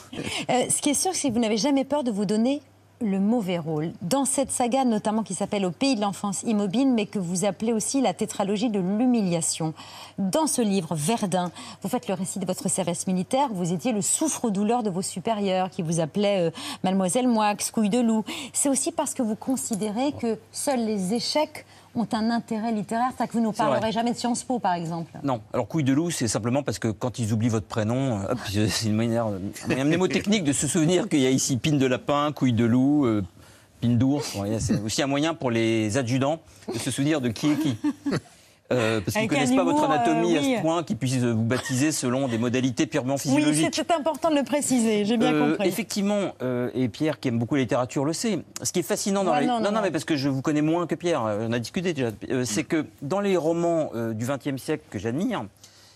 [0.49, 2.61] Euh, ce qui est sûr, c'est que vous n'avez jamais peur de vous donner
[3.01, 3.91] le mauvais rôle.
[4.01, 7.73] Dans cette saga, notamment qui s'appelle Au pays de l'enfance immobile, mais que vous appelez
[7.73, 9.73] aussi la tétralogie de l'humiliation.
[10.17, 13.49] Dans ce livre, Verdun, vous faites le récit de votre service militaire.
[13.51, 16.51] Vous étiez le souffre-douleur de vos supérieurs qui vous appelaient euh,
[16.83, 18.23] Mademoiselle Moix, couille de loup.
[18.53, 21.65] C'est aussi parce que vous considérez que seuls les échecs
[21.97, 23.09] ont un intérêt littéraire.
[23.09, 25.11] C'est-à-dire que vous ne nous parlerez jamais de Sciences Po, par exemple.
[25.23, 28.33] Non, alors couille de loup, c'est simplement parce que quand ils oublient votre prénom, euh,
[28.69, 31.85] c'est une manière, un moyen mnémotechnique de se souvenir qu'il y a ici pine de
[31.85, 33.23] lapin, couille de loup, euh,
[33.81, 34.37] pine d'ours.
[34.59, 36.39] C'est aussi un moyen pour les adjudants
[36.73, 37.77] de se souvenir de qui est qui.
[38.73, 40.55] Euh, parce qu'ils ne connaissent pas votre euh, anatomie oui.
[40.55, 43.73] à ce point qu'ils puissent vous baptiser selon des modalités purement Oui, physiologiques.
[43.73, 45.69] c'était important de le préciser, j'ai bien Euh, compris.
[45.69, 48.39] Effectivement, euh, et Pierre qui aime beaucoup la littérature le sait.
[48.61, 49.47] Ce qui est fascinant dans Ouais, les...
[49.47, 49.79] non, non, non.
[49.81, 51.23] mais parce que je vous connais moins que Pierre.
[51.25, 52.11] euh, On a discuté déjà.
[52.29, 55.45] Euh, c'est que dans les romans euh, du XXe siècle que j'admire,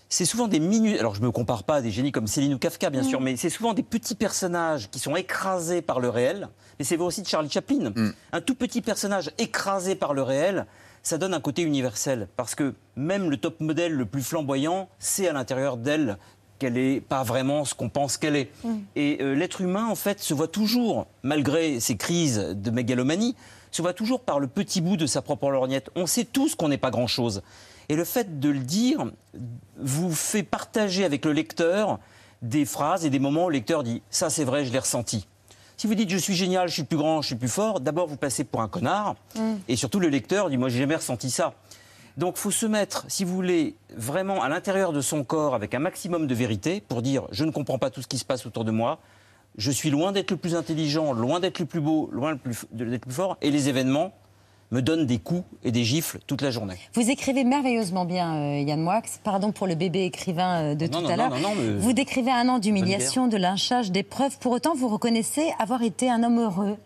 [0.08, 0.98] c'est souvent des minutes.
[0.98, 3.04] Alors je me compare pas à des génies comme Céline ou Kafka, bien Mm.
[3.04, 6.48] sûr, mais c'est souvent des petits personnages qui sont écrasés par le réel.
[6.78, 7.92] Mais c'est vrai aussi de Charlie Chaplin.
[8.32, 10.64] Un tout petit personnage écrasé par le réel.
[11.02, 15.26] Ça donne un côté universel parce que même le top modèle le plus flamboyant, c'est
[15.28, 16.16] à l'intérieur d'elle
[16.58, 18.50] qu'elle n'est pas vraiment ce qu'on pense qu'elle est.
[18.94, 23.34] Et euh, l'être humain, en fait, se voit toujours, malgré ses crises de mégalomanie,
[23.72, 25.90] se voit toujours par le petit bout de sa propre lorgnette.
[25.96, 27.42] On sait tous qu'on n'est pas grand-chose.
[27.88, 29.10] Et le fait de le dire
[29.76, 31.98] vous fait partager avec le lecteur
[32.42, 35.26] des phrases et des moments où le lecteur dit Ça, c'est vrai, je l'ai ressenti.
[35.82, 38.06] Si vous dites je suis génial, je suis plus grand, je suis plus fort, d'abord
[38.06, 39.16] vous passez pour un connard.
[39.66, 41.54] Et surtout le lecteur dit moi j'ai jamais ressenti ça.
[42.16, 45.80] Donc faut se mettre, si vous voulez, vraiment à l'intérieur de son corps avec un
[45.80, 48.64] maximum de vérité pour dire je ne comprends pas tout ce qui se passe autour
[48.64, 49.00] de moi.
[49.58, 52.98] je suis loin d'être le plus intelligent, loin d'être le plus beau, loin d'être le
[52.98, 54.14] plus fort, et les événements
[54.72, 56.78] me donnent des coups et des gifles toute la journée.
[56.94, 59.02] Vous écrivez merveilleusement bien, euh, Yann Moix.
[59.22, 61.32] Pardon pour le bébé écrivain euh, de tout à l'heure.
[61.78, 64.38] Vous décrivez un an d'humiliation, de lynchage, d'épreuves.
[64.38, 66.76] Pour autant, vous reconnaissez avoir été un homme heureux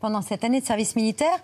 [0.00, 1.38] pendant cette année de service militaire.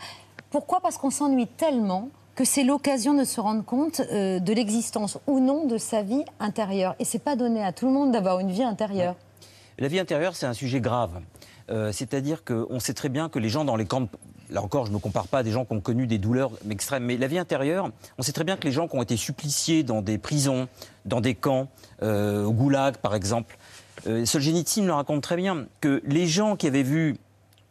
[0.51, 0.81] Pourquoi?
[0.81, 5.38] Parce qu'on s'ennuie tellement que c'est l'occasion de se rendre compte euh, de l'existence ou
[5.38, 6.97] non de sa vie intérieure.
[6.99, 9.15] Et c'est pas donné à tout le monde d'avoir une vie intérieure.
[9.79, 11.21] La vie intérieure, c'est un sujet grave.
[11.93, 14.07] C'est-à-dire qu'on sait très bien que les gens dans les camps
[14.53, 16.53] là encore, je ne me compare pas à des gens qui ont connu des douleurs
[16.71, 19.17] extrêmes, mais la vie intérieure, on sait très bien que les gens qui ont été
[19.17, 20.69] suppliciés dans des prisons,
[21.05, 21.69] dans des camps,
[22.03, 23.59] euh, au goulag par exemple,
[24.07, 27.17] euh, Solzhenitsyn le raconte très bien, que les gens qui avaient vu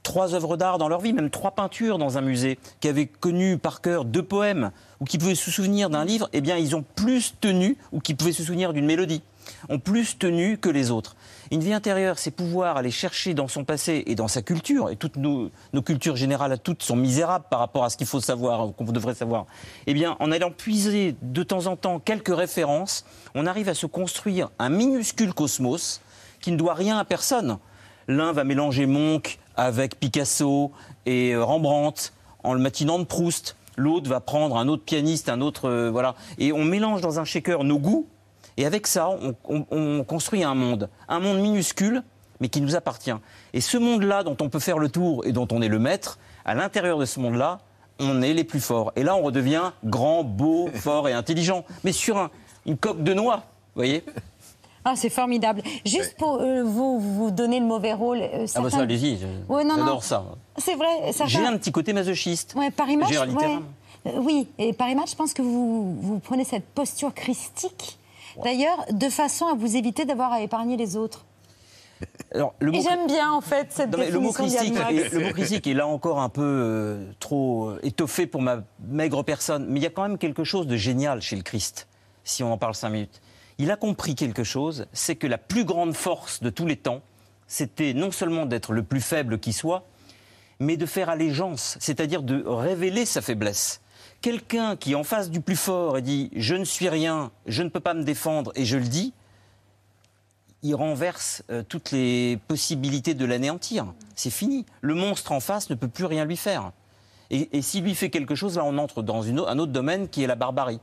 [0.04, 3.58] trois œuvres d'art dans leur vie, même trois peintures dans un musée, qui avaient connu
[3.58, 6.84] par cœur deux poèmes, ou qui pouvaient se souvenir d'un livre, eh bien, ils ont
[6.96, 9.22] plus tenu, ou qui pouvaient se souvenir d'une mélodie,
[9.70, 11.16] ont plus tenu que les autres.
[11.52, 14.96] Une vie intérieure, c'est pouvoir aller chercher dans son passé et dans sa culture, et
[14.96, 15.52] toutes nos,
[15.84, 19.16] cultures générales à toutes sont misérables par rapport à ce qu'il faut savoir, qu'on devrait
[19.16, 19.48] savoir.
[19.86, 23.04] Eh bien, en allant puiser de temps en temps quelques références,
[23.36, 26.00] on arrive à se construire un minuscule cosmos
[26.40, 27.58] qui ne doit rien à personne.
[28.08, 30.72] L'un va mélanger Monk avec Picasso
[31.06, 32.14] et euh, Rembrandt
[32.46, 33.58] en le matinant de Proust.
[33.76, 35.70] L'autre va prendre un autre pianiste, un autre.
[35.70, 36.16] Euh, voilà.
[36.38, 38.08] Et on mélange dans un shaker nos goûts
[38.58, 39.10] et avec ça,
[39.44, 42.04] on, construit un monde, un monde minuscule,
[42.40, 43.14] mais qui nous appartient.
[43.54, 46.20] Et ce monde-là, dont on peut faire le tour et dont on est le maître,
[46.46, 47.60] à l'intérieur de ce monde-là,
[48.00, 48.92] on est les plus forts.
[48.96, 51.66] Et là, on redevient grand, beau, fort et intelligent.
[51.84, 52.30] Mais sur
[52.66, 54.04] une coque de noix, vous voyez
[54.86, 55.62] ah, c'est formidable.
[55.86, 58.22] Juste pour euh, vous, vous donner le mauvais rôle.
[58.22, 59.20] Euh, Ah, bah ça, allez-y.
[59.50, 60.26] J'adore ça.
[60.58, 61.12] C'est vrai.
[61.28, 62.56] J'ai un petit côté masochiste.
[62.56, 63.12] Ouais, Paris Match.
[63.12, 63.60] Ouais.
[64.08, 68.00] Euh, oui, et Paris Match, je pense que vous, vous prenez cette posture christique
[68.44, 71.26] D'ailleurs, de façon à vous éviter d'avoir à épargner les autres.
[72.34, 74.74] Alors, le Et j'aime bien en fait cette définition le mot critique,
[75.12, 79.24] le mot critique est là encore un peu euh, trop euh, étoffé pour ma maigre
[79.24, 81.88] personne, mais il y a quand même quelque chose de génial chez le Christ,
[82.24, 83.22] si on en parle cinq minutes.
[83.58, 87.02] Il a compris quelque chose, c'est que la plus grande force de tous les temps,
[87.48, 89.86] c'était non seulement d'être le plus faible qui soit,
[90.60, 93.82] mais de faire allégeance, c'est-à-dire de révéler sa faiblesse
[94.22, 97.64] quelqu'un qui est en face du plus fort et dit je ne suis rien, je
[97.64, 99.14] ne peux pas me défendre et je le dis,
[100.64, 103.94] il renverse euh, toutes les possibilités de l'anéantir.
[104.16, 104.66] C'est fini.
[104.82, 106.72] Le monstre en face ne peut plus rien lui faire.
[107.34, 110.28] Et, s'il lui fait quelque chose, là on entre dans un autre domaine qui est
[110.28, 110.82] la barbarie.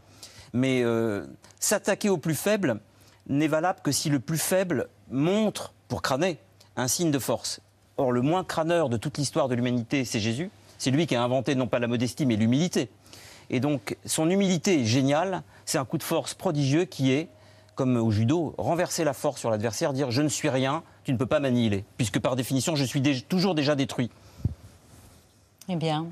[0.55, 1.27] Mais euh,
[1.61, 2.81] s'attaquer au plus faible
[3.29, 6.39] n'est valable que si le plus faible montre, pour crâner,
[6.77, 7.61] un signe de force.
[7.99, 10.51] Or, le moins crâneur de toute l'histoire de l'humanité, c'est Jésus.
[10.79, 12.89] C'est lui qui a inventé non pas la modestie, mais l'humilité.
[13.51, 15.43] Et donc, son humilité est géniale.
[15.65, 17.29] C'est un coup de force prodigieux qui est,
[17.75, 21.17] comme au judo, renverser la force sur l'adversaire, dire je ne suis rien, tu ne
[21.17, 24.11] peux pas m'annihiler, puisque par définition, je suis toujours déjà détruit.
[25.69, 26.07] Eh bien,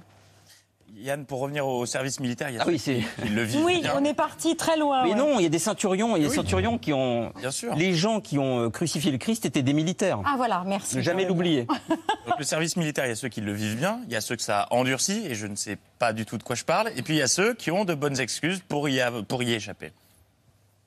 [0.98, 3.02] Yann, pour revenir au service militaire, il y a ah oui, c'est...
[3.30, 3.64] le vivent.
[3.64, 5.04] Oui, on est parti très loin.
[5.04, 7.32] Mais non, il y a des ceinturions, il y a des ceinturions qui ont.
[7.38, 7.74] Bien sûr.
[7.74, 10.20] Les gens qui ont euh, crucifié le Christ étaient des militaires.
[10.24, 10.96] Ah voilà, merci.
[10.96, 11.66] Ne jamais l'oublier.
[12.38, 14.37] le service militaire, il y a ceux qui le vivent bien, il y a ceux
[14.37, 16.90] que ça a endurci, et je ne sais pas du tout de quoi je parle,
[16.96, 19.52] et puis il y a ceux qui ont de bonnes excuses pour y, pour y
[19.52, 19.92] échapper.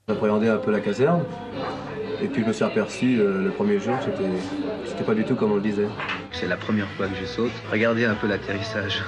[0.08, 1.24] J'appréhendais un peu la caserne,
[2.20, 4.30] et puis je me suis aperçu euh, le premier jour, c'était,
[4.88, 5.88] c'était pas du tout comme on le disait.
[6.32, 7.52] C'est la première fois que je saute.
[7.72, 9.04] Regardez un peu l'atterrissage.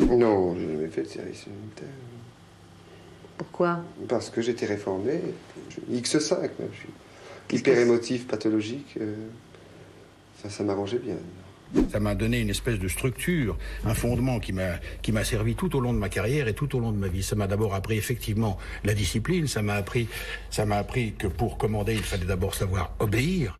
[0.00, 1.88] Non, je n'ai jamais fait de service militaire.
[3.36, 3.80] Pourquoi?
[4.08, 5.20] Parce que j'étais réformé.
[5.90, 6.68] X5, même.
[6.72, 8.94] Je suis hyper émotif, pathologique.
[9.00, 9.14] Euh,
[10.42, 11.16] ça, ça m'arrangeait bien.
[11.90, 15.74] Ça m'a donné une espèce de structure, un fondement qui m'a qui m'a servi tout
[15.76, 17.22] au long de ma carrière et tout au long de ma vie.
[17.22, 19.48] Ça m'a d'abord appris effectivement la discipline.
[19.48, 20.08] Ça m'a appris
[20.50, 23.58] ça m'a appris que pour commander il fallait d'abord savoir obéir.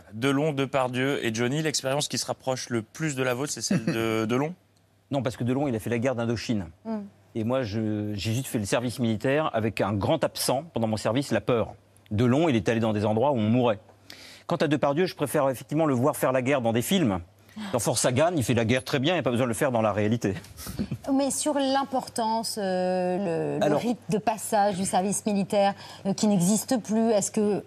[0.00, 0.12] Voilà.
[0.14, 3.84] Delon, Depardieu et Johnny, l'expérience qui se rapproche le plus de la vôtre, c'est celle
[3.84, 4.54] de Delon?
[5.10, 6.66] Non, parce que Delon, il a fait la guerre d'Indochine.
[6.84, 6.98] Mm.
[7.34, 11.30] Et moi, j'ai juste fait le service militaire avec un grand absent pendant mon service,
[11.30, 11.74] la peur.
[12.10, 13.78] Delon, il est allé dans des endroits où on mourait.
[14.46, 17.20] Quant à Depardieu, je préfère effectivement le voir faire la guerre dans des films.
[17.72, 19.50] Dans Force Gagne, il fait la guerre très bien, il n'y a pas besoin de
[19.50, 20.34] le faire dans la réalité.
[21.12, 25.74] Mais sur l'importance, euh, le, rite de passage du service militaire
[26.06, 27.64] euh, qui n'existe plus, est-ce que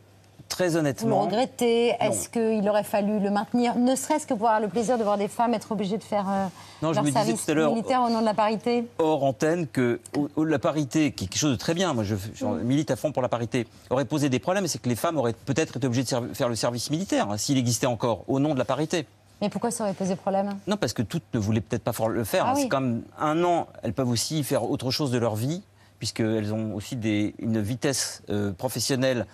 [0.53, 1.21] Très honnêtement.
[1.21, 4.67] Vous le regrettez Est-ce qu'il aurait fallu le maintenir Ne serait-ce que pour avoir le
[4.67, 6.45] plaisir de voir des femmes être obligées de faire euh,
[6.83, 8.87] leur service militaire au nom de la parité?
[8.99, 9.99] Hors antenne, que
[10.37, 12.13] la parité, qui est quelque chose de très bien, moi je,
[12.61, 15.33] milite à fond pour la parité, aurait posé des problèmes, c'est que les femmes auraient
[15.33, 18.59] peut-être été obligées de faire le service militaire, hein, s'il existait encore, au nom de
[18.59, 19.07] la parité.
[19.41, 20.55] Mais pourquoi ça aurait posé problème?
[20.67, 22.45] Non, parce que toutes ne voulaient peut-être pas le faire.
[22.45, 25.63] Ah c'est comme un an, elles peuvent aussi faire autre chose de leur vie,
[25.97, 29.25] puisqu'elles ont aussi des, une vitesse euh, professionnelle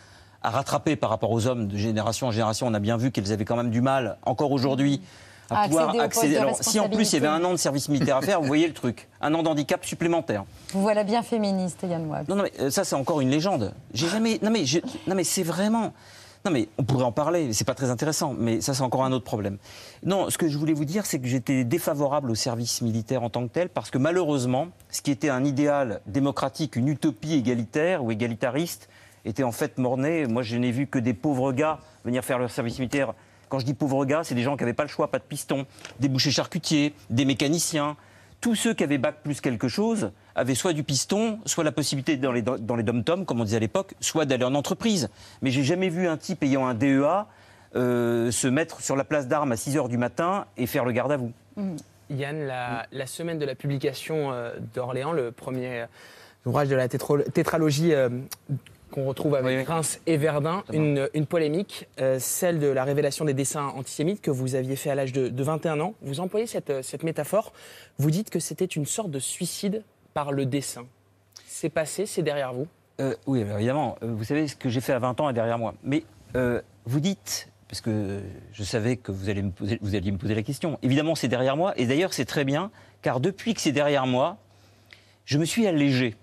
[0.42, 2.68] à rattraper par rapport aux hommes de génération en génération.
[2.68, 5.02] On a bien vu qu'elles avaient quand même du mal, encore aujourd'hui,
[5.50, 7.90] à, À pouvoir accéder Alors, si en plus il y avait un an de service
[7.90, 9.08] militaire à faire, vous voyez le truc.
[9.20, 10.44] Un an d'handicap supplémentaire.
[10.74, 12.30] Vous voilà bien féministe, Yann Wab.
[12.30, 13.74] Non, non, mais euh, ça, c'est encore une légende.
[13.94, 14.40] J'ai jamais.
[14.44, 15.92] Non, mais, je- non, mais c'est vraiment.
[16.46, 19.12] Non, mais on pourrait en parler, c'est pas très intéressant, mais ça, c'est encore un
[19.12, 19.58] autre problème.
[20.06, 23.30] Non, ce que je voulais vous dire, c'est que j'étais défavorable au service militaire en
[23.30, 28.06] tant que tel, parce que malheureusement, ce qui était un idéal démocratique, une utopie égalitaire
[28.06, 28.88] ou égalitariste,
[29.26, 30.26] était en fait morné.
[30.28, 33.14] Moi, je n'ai vu que des pauvres gars venir faire leur service militaire.
[33.50, 35.24] Quand je dis pauvres gars, c'est des gens qui n'avaient pas le choix, pas de
[35.24, 35.66] piston,
[36.00, 37.96] des bouchers charcutiers, des mécaniciens.
[38.42, 42.16] Tous ceux qui avaient bac plus quelque chose avaient soit du piston, soit la possibilité
[42.16, 45.10] dans les, dans les dom-toms, comme on disait à l'époque, soit d'aller en entreprise.
[45.42, 47.26] Mais j'ai jamais vu un type ayant un DEA
[47.76, 50.92] euh, se mettre sur la place d'armes à 6 h du matin et faire le
[50.92, 51.32] garde à vous.
[52.10, 55.86] Yann, la, la semaine de la publication euh, d'Orléans, le premier euh,
[56.46, 58.10] ouvrage de la tétro- tétralogie euh,
[58.92, 63.34] qu'on retrouve avec Reims et Verdun, une, une polémique, euh, celle de la révélation des
[63.34, 65.94] dessins antisémites que vous aviez fait à l'âge de, de 21 ans.
[66.02, 67.54] Vous employez cette, euh, cette métaphore.
[67.98, 70.86] Vous dites que c'était une sorte de suicide par le dessin.
[71.46, 72.68] C'est passé, c'est derrière vous?
[73.00, 73.98] Euh, oui, évidemment.
[74.02, 75.74] Vous savez, ce que j'ai fait à 20 ans est derrière moi.
[75.84, 76.04] Mais
[76.36, 78.20] euh, vous dites, parce que
[78.52, 81.28] je savais que vous, allez me poser, vous alliez me poser la question, évidemment, c'est
[81.28, 81.74] derrière moi.
[81.78, 82.72] Et d'ailleurs, c'est très bien,
[83.02, 84.38] car depuis que c'est derrière moi,
[85.26, 86.16] je me suis allégé.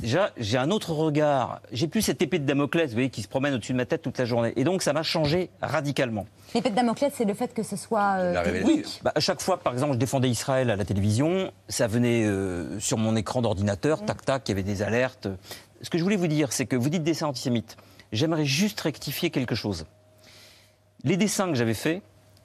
[0.00, 1.60] Déjà, j'ai un autre regard.
[1.70, 4.02] J'ai plus cette épée de Damoclès, vous voyez, qui se promène au-dessus de ma tête
[4.02, 4.52] toute la journée.
[4.56, 6.26] Et donc, ça m'a changé radicalement.
[6.54, 9.58] L'épée de Damoclès, c'est le fait que ce soit euh, Oui, bah, à chaque fois,
[9.58, 14.04] par exemple, je défendais Israël à la télévision, ça venait euh, sur mon écran d'ordinateur,
[14.04, 15.28] tac tac, il y avait des alertes.
[15.82, 17.76] Ce que je voulais vous dire, c'est que vous dites dessin antisémite.
[18.12, 19.86] J'aimerais juste rectifier quelque chose.
[21.04, 22.02] Les dessins que j'avais faits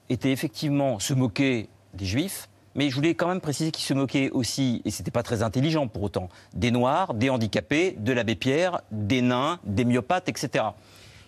[0.09, 4.29] étaient effectivement se moquer des juifs, mais je voulais quand même préciser qu'ils se moquaient
[4.29, 8.81] aussi, et c'était pas très intelligent pour autant, des noirs, des handicapés, de l'abbé Pierre,
[8.91, 10.63] des nains, des myopathes, etc.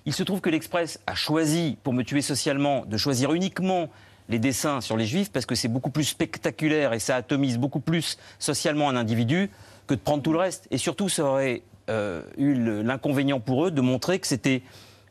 [0.06, 3.90] Il se trouve que l'Express a choisi, pour me tuer socialement, de choisir uniquement
[4.30, 7.80] les dessins sur les juifs parce que c'est beaucoup plus spectaculaire et ça atomise beaucoup
[7.80, 9.50] plus socialement un individu
[9.88, 10.68] que de prendre tout le reste.
[10.70, 14.62] Et surtout, ça aurait euh, eu l'inconvénient pour eux de montrer que c'était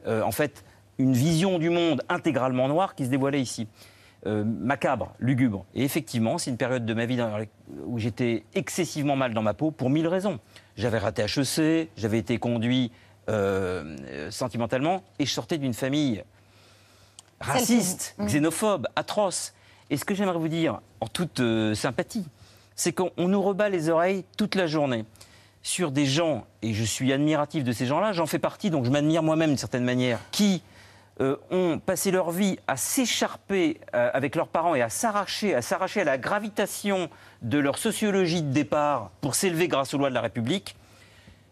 [0.07, 0.65] euh, en fait
[0.99, 3.67] une vision du monde intégralement noire qui se dévoilait ici.
[4.27, 5.65] Euh, macabre, lugubre.
[5.77, 7.31] Et effectivement, c'est une période de ma vie dans
[7.87, 10.41] où j'étais excessivement mal dans ma peau pour mille raisons.
[10.77, 12.91] J'avais raté HEC, j'avais été conduit
[13.29, 16.25] euh, euh, sentimentalement et je sortais d'une famille
[17.41, 19.53] raciste, xénophobe, atroce.
[19.91, 22.27] Et ce que j'aimerais vous dire, en toute euh, sympathie,
[22.75, 25.05] c'est qu'on on nous rebat les oreilles toute la journée
[25.63, 28.91] sur des gens, et je suis admiratif de ces gens-là, j'en fais partie, donc je
[28.91, 30.63] m'admire moi-même d'une certaine manière, qui
[31.21, 35.63] euh, ont passé leur vie à s'écharper euh, avec leurs parents et à s'arracher, à
[35.63, 37.11] s'arracher à la gravitation
[37.43, 40.77] de leur sociologie de départ pour s'élever grâce aux lois de la République.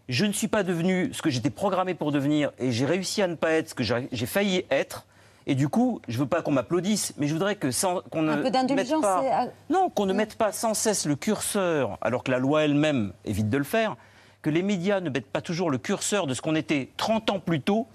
[0.07, 3.27] Je ne suis pas devenu ce que j'étais programmé pour devenir et j'ai réussi à
[3.27, 5.05] ne pas être ce que j'ai failli être.
[5.47, 8.35] Et du coup, je veux pas qu'on m'applaudisse, mais je voudrais que sans qu'on ne
[8.35, 12.39] peu mette pas, non, qu'on ne mette pas sans cesse le curseur, alors que la
[12.39, 13.97] loi elle-même évite de le faire,
[14.41, 17.39] que les médias ne mettent pas toujours le curseur de ce qu'on était 30 ans
[17.39, 17.87] plus tôt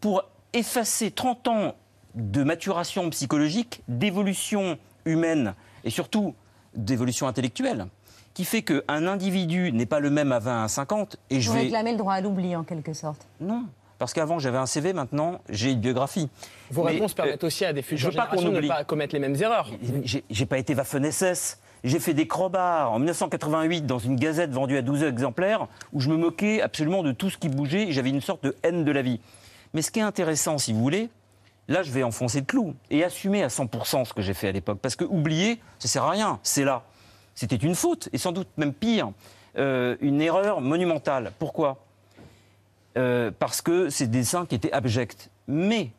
[0.00, 1.74] pour effacer 30 ans
[2.14, 6.34] de maturation psychologique, d'évolution humaine et surtout
[6.74, 7.86] d'évolution intellectuelle,
[8.34, 11.56] qui fait qu'un individu n'est pas le même à 20 à 50 et je Vous
[11.56, 11.62] vais...
[11.62, 13.26] réclamez le droit à l'oubli, en quelque sorte.
[13.40, 13.64] Non,
[13.98, 16.28] parce qu'avant j'avais un CV, maintenant j'ai une biographie.
[16.70, 18.66] Vos Mais, réponses euh, permettent aussi à des je futures veux pas qu'on générations de
[18.66, 19.70] ne pas commettre les mêmes erreurs.
[20.04, 21.58] J'ai j'ai pas été Waffen-SS.
[21.84, 26.10] J'ai fait des crobards en 1988 dans une gazette vendue à 12 exemplaires où je
[26.10, 28.90] me moquais absolument de tout ce qui bougeait et j'avais une sorte de haine de
[28.90, 29.20] la vie.
[29.74, 31.10] Mais ce qui est intéressant, si vous voulez,
[31.68, 34.52] là je vais enfoncer le clou et assumer à 100% ce que j'ai fait à
[34.52, 34.78] l'époque.
[34.80, 36.82] Parce que oublier, ça sert à rien, c'est là.
[37.34, 39.12] C'était une faute et sans doute même pire,
[39.56, 41.32] euh, une erreur monumentale.
[41.38, 41.78] Pourquoi?
[42.96, 45.30] Euh, Parce que c'est des dessins qui étaient abjects.
[45.46, 45.90] Mais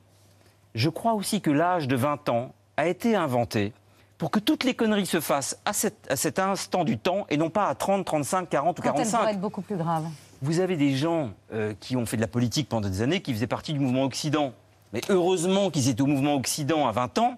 [0.75, 3.73] je crois aussi que l'âge de 20 ans a été inventé
[4.17, 7.37] pour que toutes les conneries se fassent à cet, à cet instant du temps et
[7.37, 9.17] non pas à 30, 35, 40 ou Quand elle 45.
[9.17, 10.05] pourrait être beaucoup plus grave.
[10.41, 13.33] Vous avez des gens euh, qui ont fait de la politique pendant des années, qui
[13.33, 14.53] faisaient partie du mouvement Occident.
[14.93, 17.37] Mais heureusement qu'ils étaient au mouvement Occident à 20 ans,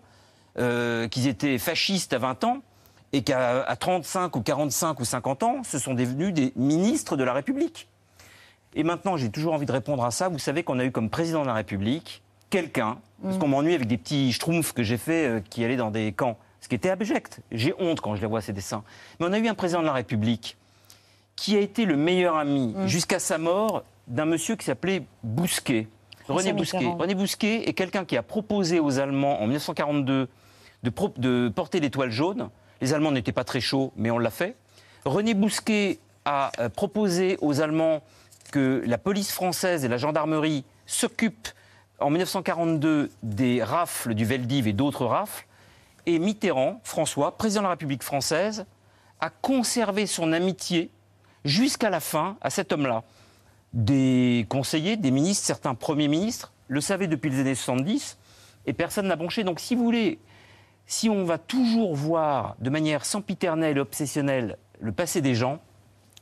[0.60, 2.58] euh, qu'ils étaient fascistes à 20 ans,
[3.14, 7.24] et qu'à à 35 ou 45 ou 50 ans, ce sont devenus des ministres de
[7.24, 7.90] la République.
[8.74, 10.30] Et maintenant, j'ai toujours envie de répondre à ça.
[10.30, 13.40] Vous savez qu'on a eu comme président de la République quelqu'un, parce Mm.
[13.40, 16.38] qu'on m'ennuie avec des petits schtroumpfs que j'ai fait euh, qui allaient dans des camps,
[16.62, 17.40] ce qui était abject.
[17.52, 18.84] J'ai honte quand je les vois, ces dessins.
[19.20, 20.58] Mais on a eu un président de la République
[21.36, 22.88] qui a été le meilleur ami, Mm.
[22.88, 25.88] jusqu'à sa mort, d'un monsieur qui s'appelait Bousquet.
[26.28, 26.86] René Bousquet.
[26.98, 30.28] René Bousquet est quelqu'un qui a proposé aux Allemands en 1942
[30.84, 32.50] de, de porter l'étoile jaune.
[32.82, 34.56] Les Allemands n'étaient pas très chauds, mais on l'a fait.
[35.06, 38.02] René Bousquet a euh, proposé aux Allemands
[38.52, 41.48] que la police française et la gendarmerie s'occupe
[42.00, 45.46] en 1942 des rafles du Veldiv et d'autres rafles.
[46.06, 48.66] Et Mitterrand, François, président de la République française,
[49.20, 50.90] a conservé son amitié
[51.46, 53.04] jusqu'à la fin à cet homme-là.
[53.74, 58.18] Des conseillers, des ministres, certains premiers ministres le savaient depuis les années 70
[58.66, 59.44] et personne n'a bronché.
[59.44, 60.20] Donc si vous voulez,
[60.86, 65.60] si on va toujours voir de manière sempiternelle et obsessionnelle le passé des gens,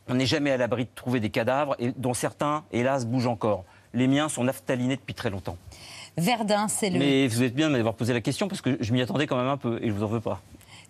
[0.10, 3.63] on n'est jamais à l'abri de trouver des cadavres, et dont certains, hélas, bougent encore.
[3.93, 5.58] Les miens sont naphtalinés depuis très longtemps.
[6.17, 6.99] Verdun, c'est le...
[6.99, 9.38] Mais vous êtes bien de m'avoir posé la question parce que je m'y attendais quand
[9.38, 10.41] même un peu et je vous en veux pas.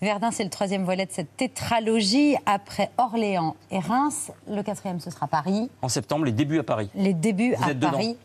[0.02, 2.36] Verdun, c'est le troisième volet de cette tétralogie.
[2.46, 5.70] Après Orléans et Reims, le quatrième, ce sera Paris.
[5.82, 6.90] En septembre, les débuts à Paris.
[6.96, 7.92] Les débuts Vous à êtes dedans.
[7.92, 8.18] Paris.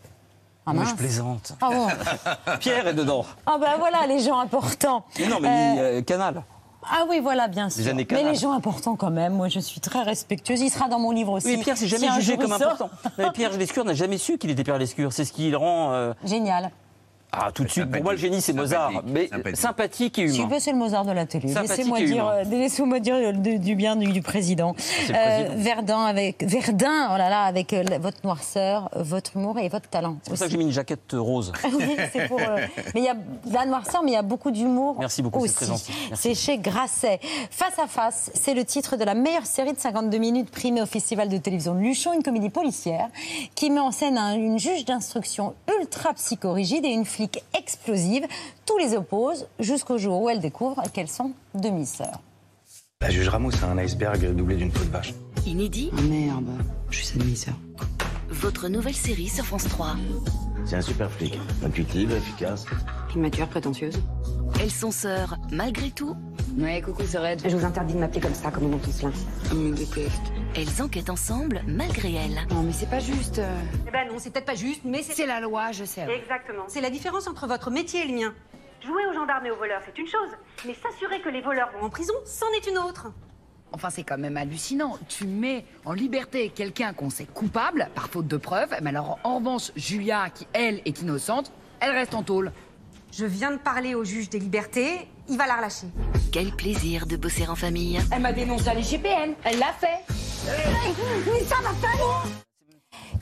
[0.66, 1.52] Ah, mais je plaisante.
[1.60, 1.86] Ah bon.
[2.60, 3.26] Pierre est dedans.
[3.44, 5.04] Ah ben voilà, les gens importants.
[5.18, 6.42] Mais non, mais Euh, euh, Canal.
[6.90, 7.86] Ah oui, voilà, bien sûr.
[7.88, 10.60] années mais les gens importants quand même, moi je suis très respectueuse.
[10.60, 11.48] Il sera dans mon livre aussi.
[11.48, 12.90] Oui, Pierre, c'est jamais Si jugé comme important.
[13.18, 15.12] Mais Pierre Lescure n'a jamais su qu'il était Pierre Lescure.
[15.12, 15.92] C'est ce qui le rend.
[15.92, 16.70] euh, Génial.
[17.36, 17.90] Ah, tout de suite.
[17.90, 18.90] Pour moi, le génie, c'est Mozart.
[19.06, 20.48] Mais sympathique, et Si humain.
[20.48, 21.52] peu, c'est le Mozart de la télé.
[21.52, 22.32] Laissez-moi dire, humain.
[22.36, 24.74] euh, laissez-moi dire euh, du, du bien du, du président.
[24.74, 25.54] président.
[25.56, 29.88] Verdun avec Verdun, oh là là, avec euh, votre noirceur, euh, votre humour et votre
[29.88, 30.16] talent.
[30.22, 31.52] C'est pour ça que j'ai mis une jaquette rose.
[31.64, 32.40] oui, c'est pour.
[32.40, 32.58] euh,
[32.94, 33.16] mais il y a
[33.50, 34.96] la noirceur, mais il y a beaucoup d'humour.
[34.98, 35.92] Merci beaucoup, c'est très gentil.
[36.14, 37.20] C'est chez Grasset.
[37.50, 40.86] Face à face, c'est le titre de la meilleure série de 52 minutes primée au
[40.86, 43.08] Festival de télévision de Luchon, une comédie policière
[43.54, 47.04] qui met en scène un- une juge d'instruction ultra psychorigide et une
[47.56, 48.24] explosive.
[48.66, 52.20] Tous les opposent jusqu'au jour où elle découvre qu'elles sont demi-sœurs.
[53.00, 55.14] La juge Ramos a un iceberg doublé d'une peau de vache.
[55.46, 56.48] Inédit Ah merde,
[56.90, 57.54] je suis sa demi-sœur.
[58.30, 59.96] Votre nouvelle série sur France 3.
[60.64, 61.38] C'est un super flic.
[61.64, 62.64] Intuitive, efficace.
[63.14, 64.00] Immature, prétentieuse.
[64.60, 66.16] Elles sont sœurs, malgré tout.
[66.58, 67.42] Ouais, coucou, c'est Red.
[67.46, 69.12] Je vous interdis de m'appeler comme ça, comme on entend cela.
[69.50, 70.22] Elle me déteste.
[70.56, 72.46] Elles enquêtent ensemble, malgré elles.
[72.50, 73.38] Non, mais c'est pas juste.
[73.40, 73.56] euh.
[73.88, 75.12] Eh ben non, c'est peut-être pas juste, mais c'est...
[75.14, 76.06] C'est la loi, je sais.
[76.08, 76.64] Exactement.
[76.68, 78.34] C'est la différence entre votre métier et le mien.
[78.84, 80.28] Jouer aux gendarmes et aux voleurs, c'est une chose,
[80.66, 83.08] mais s'assurer que les voleurs vont en prison, c'en est une autre.
[83.72, 84.96] Enfin, c'est quand même hallucinant.
[85.08, 89.38] Tu mets en liberté quelqu'un qu'on sait coupable, par faute de preuves, mais alors en
[89.38, 92.52] revanche, Julia, qui elle est innocente, elle reste en tôle.
[93.10, 95.86] Je viens de parler au juge des libertés, il va la relâcher.
[96.30, 97.98] Quel plaisir de bosser en famille.
[98.12, 100.04] Elle m'a dénoncé à l'IGPN, elle l'a fait.
[100.46, 102.28] Mais ça va pas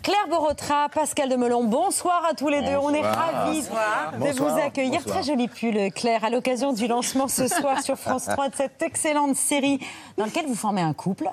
[0.03, 2.77] Claire Borotra, Pascal Demelon, bonsoir à tous les deux.
[2.83, 4.13] On est ravis Bonsoir.
[4.13, 4.55] de Bonsoir.
[4.55, 5.05] vous accueillir.
[5.05, 8.83] Très joli pull, Claire, à l'occasion du lancement ce soir sur France 3 de cette
[8.83, 9.79] excellente série
[10.17, 11.31] dans laquelle vous formez un couple.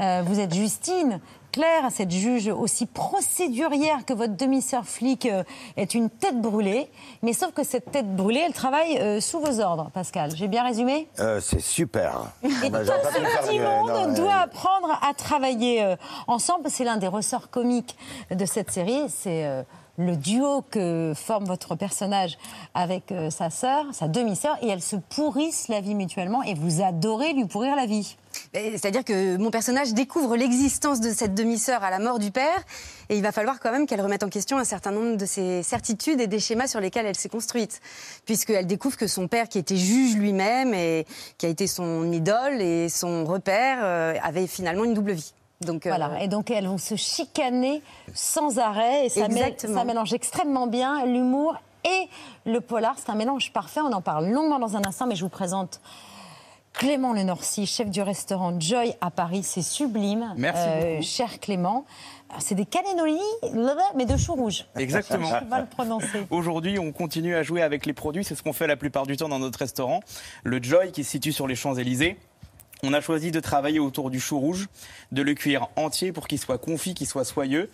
[0.00, 1.20] Euh, vous êtes Justine.
[1.52, 5.42] Claire, cette juge aussi procédurière que votre demi-sœur flic euh,
[5.76, 6.90] est une tête brûlée.
[7.22, 10.30] Mais sauf que cette tête brûlée, elle travaille euh, sous vos ordres, Pascal.
[10.36, 11.08] J'ai bien résumé?
[11.20, 12.32] Euh, c'est super.
[12.42, 15.94] et Bah, tout ce petit monde doit euh, apprendre à travailler
[16.26, 16.68] ensemble.
[16.68, 17.96] C'est l'un des ressorts comiques
[18.30, 19.08] de cette série.
[19.08, 19.64] C'est
[19.96, 22.38] le duo que forme votre personnage
[22.74, 26.42] avec sa sœur, sa demi-sœur, et elles se pourrissent la vie mutuellement.
[26.42, 28.16] Et vous adorez lui pourrir la vie.
[28.54, 32.62] C'est-à-dire que mon personnage découvre l'existence de cette demi-sœur à la mort du père,
[33.08, 35.62] et il va falloir quand même qu'elle remette en question un certain nombre de ses
[35.62, 37.80] certitudes et des schémas sur lesquels elle s'est construite,
[38.24, 41.06] puisqu'elle découvre que son père, qui était juge lui-même et
[41.38, 45.32] qui a été son idole et son repère, euh, avait finalement une double vie.
[45.60, 46.22] Donc, euh, Voilà.
[46.22, 47.82] Et donc elles vont se chicaner
[48.14, 49.06] sans arrêt.
[49.06, 49.78] Et ça, mêle- Exactement.
[49.78, 52.08] ça mélange extrêmement bien l'humour et
[52.46, 52.94] le polar.
[52.98, 53.80] C'est un mélange parfait.
[53.80, 55.80] On en parle longuement dans un instant, mais je vous présente.
[56.72, 60.22] Clément Lenorcy, chef du restaurant Joy à Paris, c'est sublime.
[60.22, 61.02] Euh, Merci beaucoup.
[61.02, 61.84] Cher Clément,
[62.38, 63.20] c'est des cannelloni,
[63.96, 64.66] mais de choux rouges.
[64.76, 65.28] Exactement.
[65.28, 66.26] Je vais le prononcer.
[66.30, 68.22] Aujourd'hui, on continue à jouer avec les produits.
[68.24, 70.00] C'est ce qu'on fait la plupart du temps dans notre restaurant.
[70.44, 72.16] Le Joy, qui se situe sur les Champs-Élysées.
[72.84, 74.68] On a choisi de travailler autour du chou rouge,
[75.10, 77.70] de le cuire entier pour qu'il soit confit, qu'il soit soyeux,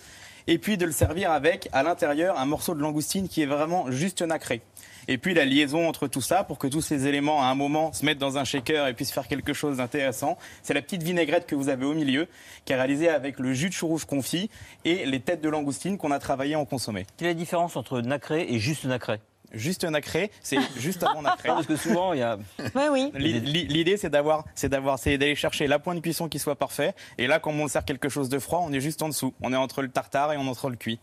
[0.47, 3.91] et puis de le servir avec, à l'intérieur, un morceau de langoustine qui est vraiment
[3.91, 4.63] juste nacré.
[5.09, 7.93] Et puis la liaison entre tout ça, pour que tous ces éléments, à un moment,
[7.93, 11.47] se mettent dans un shaker et puissent faire quelque chose d'intéressant, c'est la petite vinaigrette
[11.47, 12.27] que vous avez au milieu,
[12.65, 14.51] qui est réalisée avec le jus de chou rouge confit
[14.85, 17.07] et les têtes de langoustine qu'on a travaillé en consommé.
[17.17, 19.21] Quelle est la différence entre nacré et juste nacré?
[19.53, 21.49] Juste nacré, c'est juste avant nacré.
[21.49, 22.39] Parce que souvent, il y a.
[22.75, 23.13] Oui, oui.
[23.15, 26.41] L'i- l'i- L'idée, c'est d'avoir, c'est d'avoir, c'est d'aller chercher la point de cuisson qui
[26.41, 26.93] soit parfait.
[27.19, 29.33] Et là, quand on sert quelque chose de froid, on est juste en dessous.
[29.43, 30.99] On est entre le tartare et on est entre le cuit.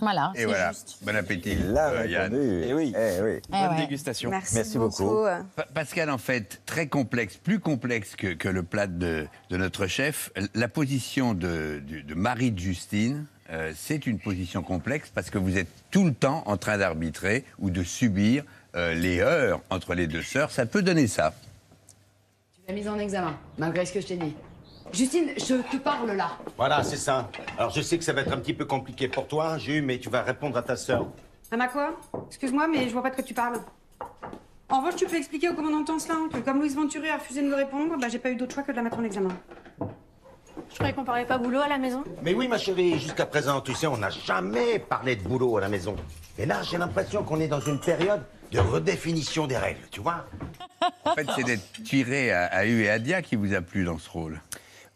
[0.00, 0.32] Voilà.
[0.34, 0.72] Et voilà.
[1.02, 1.54] Bon appétit.
[1.56, 2.32] Là, euh, Yann.
[2.34, 2.92] Eh oui.
[2.96, 3.40] Eh oui.
[3.48, 4.30] Bonne dégustation.
[5.56, 9.86] Pa- Pascal, en fait, très complexe, plus complexe que, que le plat de, de notre
[9.86, 10.30] chef.
[10.54, 15.58] La position de, de Marie de Justine, euh, c'est une position complexe parce que vous
[15.58, 18.44] êtes tout le temps en train d'arbitrer ou de subir
[18.76, 20.50] euh, les heures entre les deux sœurs.
[20.52, 21.34] Ça peut donner ça.
[22.54, 24.34] Tu l'as mise en examen, malgré ce que je t'ai dit.
[24.92, 26.32] Justine, je te parle là.
[26.56, 27.28] Voilà, c'est ça.
[27.58, 29.98] Alors je sais que ça va être un petit peu compliqué pour toi, Jules, mais
[29.98, 31.06] tu vas répondre à ta sœur.
[31.50, 32.00] Maman quoi?
[32.28, 33.60] Excuse-moi, mais je vois pas de quoi tu parles.
[34.68, 37.48] En revanche, tu peux expliquer au commandant Tancelin que comme Louise Venturi a refusé de
[37.48, 39.30] me répondre, bah, j'ai pas eu d'autre choix que de la mettre en examen.
[40.68, 42.04] Je croyais qu'on parlait pas boulot à la maison.
[42.22, 45.60] Mais oui, ma chérie, jusqu'à présent, tu sais, on n'a jamais parlé de boulot à
[45.60, 45.96] la maison.
[46.38, 48.22] Et là, j'ai l'impression qu'on est dans une période
[48.52, 50.26] de redéfinition des règles, tu vois
[51.04, 53.84] En fait, c'est d'être tiré à, à U et à Dia qui vous a plu
[53.84, 54.40] dans ce rôle.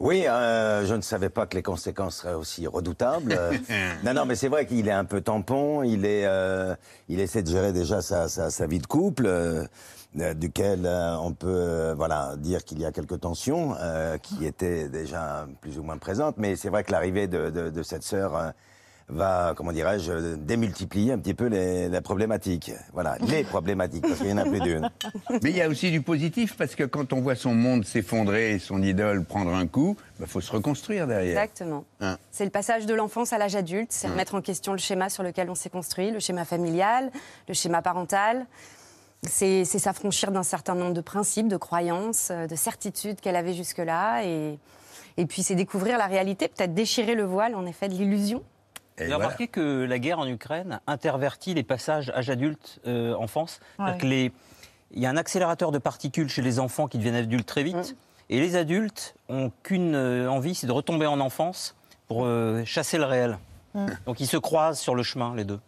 [0.05, 3.39] Oui, euh, je ne savais pas que les conséquences seraient aussi redoutables.
[4.05, 5.83] Non, non, mais c'est vrai qu'il est un peu tampon.
[5.83, 6.75] Il est, euh,
[7.09, 9.65] il essaie de gérer déjà sa, sa, sa vie de couple, euh,
[10.21, 14.91] euh, duquel euh, on peut, voilà, dire qu'il y a quelques tensions euh, qui étaient
[14.91, 16.37] déjà plus ou moins présentes.
[16.37, 18.53] Mais c'est vrai que l'arrivée de, de, de cette sœur
[19.09, 22.73] va, comment dirais-je, démultiplier un petit peu les, les problématiques.
[22.93, 24.91] Voilà, les problématiques, parce qu'il y en a plus d'une.
[25.43, 28.53] Mais il y a aussi du positif parce que quand on voit son monde s'effondrer
[28.53, 31.39] et son idole prendre un coup, il faut se reconstruire derrière.
[31.43, 31.85] Exactement.
[32.01, 32.17] Hein.
[32.31, 34.13] C'est le passage de l'enfance à l'âge adulte, c'est Mm.
[34.13, 37.11] remettre en question le schéma sur lequel on s'est construit, le schéma familial,
[37.49, 38.47] le schéma parental.
[39.27, 44.23] C'est s'affranchir d'un certain nombre de principes, de croyances, euh, de certitudes qu'elle avait jusque-là.
[44.25, 44.59] Et,
[45.17, 48.43] et puis c'est découvrir la réalité, peut-être déchirer le voile, en effet, de l'illusion.
[48.97, 53.61] Vous avez remarqué que la guerre en Ukraine intervertit les passages âge adulte, euh, enfance.
[53.77, 54.01] C'est-à-dire Ouais.
[54.01, 54.33] que les-
[54.97, 57.97] Il y a un accélérateur de particules chez les enfants qui deviennent adultes très vite.
[58.31, 61.75] Et les adultes ont qu'une euh, envie, c'est de retomber en enfance
[62.07, 63.39] pour euh, chasser le réel.
[63.75, 63.87] Mm.
[64.07, 65.59] Donc ils se croisent sur le chemin, les deux.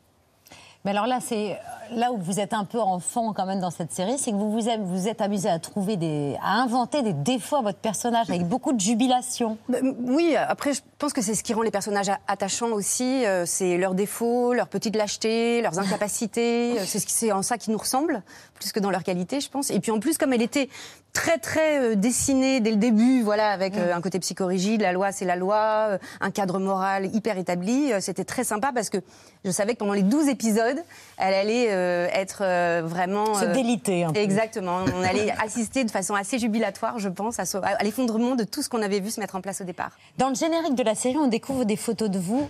[0.87, 1.59] Mais alors là, c'est
[1.91, 4.53] là où vous êtes un peu enfant quand même dans cette série, c'est que vous
[4.53, 8.73] vous, êtes amusé à trouver des, à inventer des défauts à votre personnage avec beaucoup
[8.73, 9.59] de jubilation.
[9.69, 13.27] Bah, Oui, après, je pense que c'est ce qui rend les personnages attachants aussi.
[13.27, 16.79] euh, c'est leurs défauts, leurs petites lâchetés, leurs incapacités.
[16.79, 18.23] euh, c'est en ça qu'ils nous ressemblent,
[18.55, 19.73] plus que dans leurs qualités, je pense.
[19.73, 20.69] Et puis en plus, comme elle était
[21.17, 25.13] très, très euh, dessinée dès le début, voilà, avec euh, un côté psychorigide, la loi,
[25.13, 28.99] c'est la loi, euh, un cadre moral hyper établi, c'était très sympa parce que
[29.47, 30.79] je savais que pendant les 12 épisodes,
[31.17, 33.35] elle allait euh, être euh, vraiment...
[33.35, 34.21] Se déliter un peu.
[34.21, 34.81] Exactement.
[34.95, 38.83] On allait assister de façon assez jubilatoire, je pense, à l'effondrement de tout ce qu'on
[38.83, 39.93] avait vu se mettre en place au départ.
[40.19, 42.49] Dans le générique de la série, on découvre des photos de vous,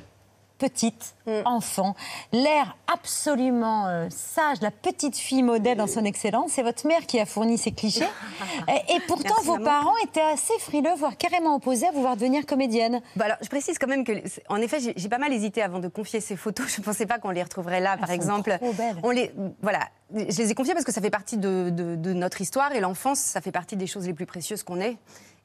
[0.59, 1.95] petite, enfant,
[2.33, 6.53] l'air absolument euh, sage, la petite fille modèle dans son excellence.
[6.53, 8.07] C'est votre mère qui a fourni ces clichés.
[8.69, 9.65] et, et pourtant, Merci, vos maman.
[9.65, 13.01] parents étaient assez frileux, voire carrément opposés à vous voir devenir comédienne.
[13.17, 14.13] Bah alors, je précise quand même que,
[14.49, 16.67] en effet, j'ai- pas mal hésité avant de confier ces photos.
[16.77, 18.57] Je pensais pas qu'on les retrouverait là, par sont exemple.
[18.61, 18.97] trop belles.
[19.03, 19.33] On les,
[19.63, 22.73] voilà, je les ai confiées parce que ça fait partie de, de- de notre histoire
[22.73, 24.97] et l'enfance, ça fait partie des choses les plus précieuses qu'on ait.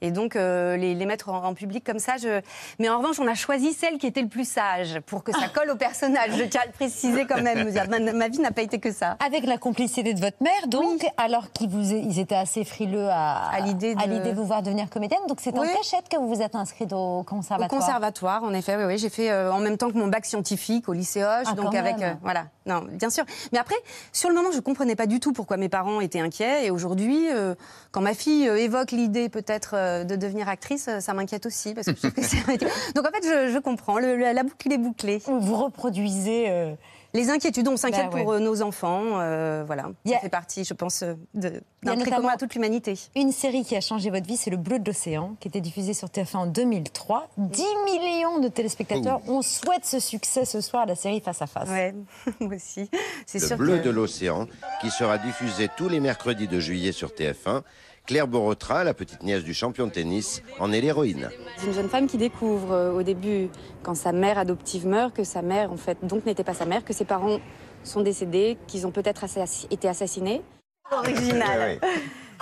[0.02, 2.42] Et donc, euh, les, les mettre en, en public comme ça, je...
[2.80, 5.48] mais en revanche, on a choisi celle qui était le plus sage pour que ça
[5.54, 6.32] colle au personnage.
[6.38, 7.72] Je tiens à le préciser quand même.
[7.90, 9.18] Ma, ma vie n'a pas été que ça.
[9.26, 13.60] Avec la complicité de votre mère, donc, alors qu'ils ils étaient assez frileux à, À
[13.62, 15.22] l'idée de- de vous voir devenir comédienne.
[15.28, 15.68] Donc, c'est en Oui.
[15.76, 17.80] cachette que vous vous êtes inscrite au Au conservatoire.
[17.80, 18.98] conservatoire, en effet, oui, oui.
[18.98, 21.76] J'ai fait euh, en même temps que mon bac scientifique au lycée Hoche, Ah, donc
[21.76, 22.46] avec euh, voilà.
[22.68, 23.24] Non, bien sûr.
[23.52, 23.76] Mais après,
[24.14, 26.68] sur le moment, je comprenais pas du tout pourquoi mes parents étaient inquiets.
[26.68, 27.56] Et aujourd'hui, euh,
[27.92, 31.88] quand ma fille euh, évoque l'idée peut-être euh, de devenir actrice, ça m'inquiète aussi parce
[31.88, 32.68] que je trouve que c'est un métier.
[32.96, 33.98] Donc en fait, je, je comprends.
[33.98, 35.22] Le- le- la boucle est bouclée.
[35.26, 36.46] Vous reproduisez.
[36.50, 36.74] euh,
[37.14, 38.24] Les inquiétudes, on s'inquiète Bah ouais.
[38.24, 39.20] pour euh, nos enfants.
[39.20, 42.94] euh, voilà, ça fait partie, je pense, euh, d'un commun à toute l'humanité.
[43.16, 45.94] Une série qui a changé votre vie, c'est Le Bleu de l'Océan, qui était diffusée
[45.94, 47.30] sur TF1 en 2003.
[47.38, 49.20] 10 millions de téléspectateurs.
[49.28, 51.70] On souhaite ce succès ce soir à la série Face à Face.
[51.70, 51.94] Ouais,
[52.40, 52.90] moi aussi.
[53.34, 54.48] Le sûr bleu que- de l'océan,
[54.82, 57.62] qui sera diffusé tous les mercredis de juillet sur TF1.
[58.06, 61.30] Claire Borotra, la petite nièce du champion de tennis, en est l'héroïne.
[61.58, 63.50] C'est une jeune femme qui découvre euh, au début,
[63.84, 66.84] quand sa mère adoptive meurt, que sa mère, en fait, donc n'était pas sa mère,
[66.84, 67.40] que ses parents
[67.84, 69.24] sont décédés, qu'ils ont peut-être
[69.72, 70.42] été assassinés.
[70.92, 71.80] Original.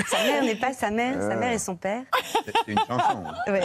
[0.08, 2.04] Sa mère n'est pas sa mère, sa mère est son père.
[2.46, 3.24] C'est une chanson.
[3.48, 3.62] Ouais.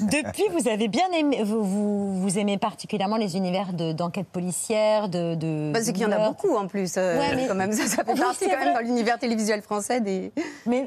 [0.00, 5.08] Depuis, vous avez bien aimé, vous, vous, vous aimez particulièrement les univers de- d'enquête policière,
[5.10, 5.34] de.
[5.34, 6.94] de Parce qu'il y en a beaucoup en plus.
[6.96, 9.60] euh, Ouais, mais- quand même, ça, ça fait Oui, partie quand même dans l'univers télévisuel
[9.60, 10.32] français des.
[10.66, 10.86] Mais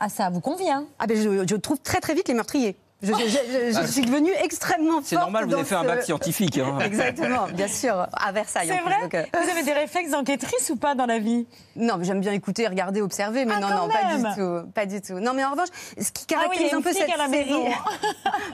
[0.00, 2.76] ah, ça vous convient Ah ben je, je trouve très très vite les meurtriers.
[3.02, 5.84] Je, je- je- je Ah, suis devenue extrêmement C'est forte normal, vous avez fait un
[5.84, 6.58] bac scientifique.
[6.58, 6.78] hein.
[6.84, 8.68] Exactement, bien sûr, à Versailles.
[8.68, 11.46] C'est vrai donc, euh, Vous avez des réflexes d'enquêtrice ou pas dans la vie?
[11.76, 14.84] Non, mais j'aime bien écouter, regarder, observer, mais Ah, non, non, pas du tout, pas
[14.86, 15.18] du tout.
[15.18, 17.72] Non, mais en revanche, ce qui Ah oui, caractérise un peu cette série.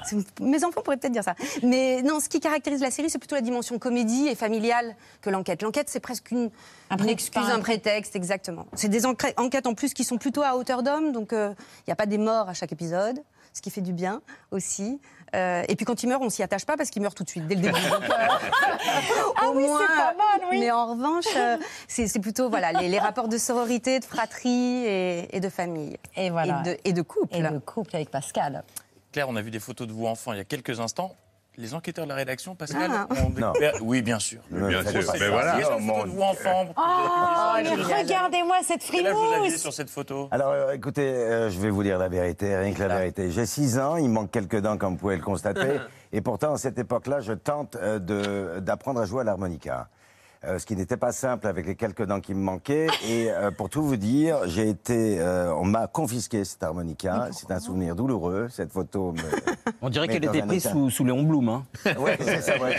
[0.04, 1.34] C'est- mes enfants pourraient peut-être dire ça,
[1.64, 5.30] mais non, ce qui caractérise la série, c'est plutôt la dimension comédie et familiale que
[5.30, 5.62] l'enquête.
[5.62, 6.50] L'enquête, c'est presque une,
[6.90, 8.66] Un une pré- excuse, un prétexte, exactement.
[8.74, 11.54] C'est des enquêtes en plus qui sont plutôt à hauteur d'homme, donc il
[11.88, 13.18] n'y a pas des morts à chaque épisode,
[13.56, 15.00] ce qui fait du bien aussi.
[15.34, 17.30] Euh, et puis quand il meurt, on s'y attache pas parce qu'il meurt tout de
[17.30, 17.80] suite dès le début.
[17.88, 18.06] Donc, euh,
[19.38, 20.60] Ah au oui, c'est moins, pas mal, oui.
[20.60, 21.56] Mais en revanche, euh,
[21.88, 25.96] c'est c'est plutôt voilà les, les rapports de sororité, de fratrie et, et de famille.
[26.16, 26.60] Et voilà.
[26.60, 27.34] Et de, et de couple.
[27.34, 28.62] Et de couple avec Pascal.
[29.12, 31.14] Claire, on a vu des photos de vous enfants il y a quelques instants.
[31.58, 33.06] Les enquêteurs de la rédaction, Pascal, Ah.
[33.24, 33.72] ont découvert...
[33.80, 34.40] Oui, bien sûr.
[34.50, 35.58] Bien C'est sûr, mais voilà.
[35.78, 36.66] Vous enfants.
[36.76, 37.70] Oh, mais
[38.02, 42.08] regardez-moi cette frimousse sur cette photo Alors, euh, écoutez, euh, je vais vous dire la
[42.08, 43.30] vérité, rien que la vérité.
[43.30, 45.80] J'ai 6 ans, il manque quelques dents, comme vous pouvez le constater.
[46.12, 49.88] et pourtant, à cette époque-là, je tente euh, d'apprendre à jouer à l'harmonica.
[50.44, 52.86] Euh, ce qui n'était pas simple avec les quelques dents qui me manquaient.
[53.08, 57.28] Et euh, pour tout vous dire, j'ai été, euh, on m'a confisqué cet harmonica.
[57.32, 58.48] C'est un souvenir douloureux.
[58.50, 59.12] Cette photo.
[59.12, 59.20] me-
[59.82, 61.48] On dirait qu'elle était prise sous, sous Léon Blum.
[61.48, 61.64] Hein.
[61.98, 62.76] Oui, c'est ça, ouais.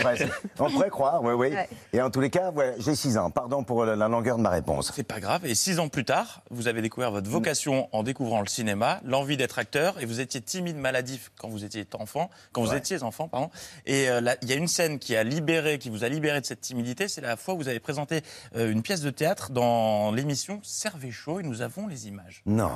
[0.58, 1.48] On pourrait croire, oui, oui.
[1.50, 1.68] Ouais.
[1.92, 3.30] Et en tous les cas, ouais, j'ai 6 ans.
[3.30, 4.92] Pardon pour la, la longueur de ma réponse.
[4.94, 5.44] C'est pas grave.
[5.46, 9.36] Et six ans plus tard, vous avez découvert votre vocation en découvrant le cinéma, l'envie
[9.36, 12.78] d'être acteur, et vous étiez timide, maladif quand vous étiez enfant, quand vous Ouais.
[12.78, 13.50] étiez enfant, pardon.
[13.86, 16.46] Et euh, il y a une scène qui a libéré, qui vous a libéré de
[16.46, 17.08] cette timidité.
[17.08, 18.20] C'est la fois vous avez présenté
[18.56, 22.42] euh, une pièce de théâtre dans l'émission Servez chaud, et nous avons les images.
[22.44, 22.68] Non,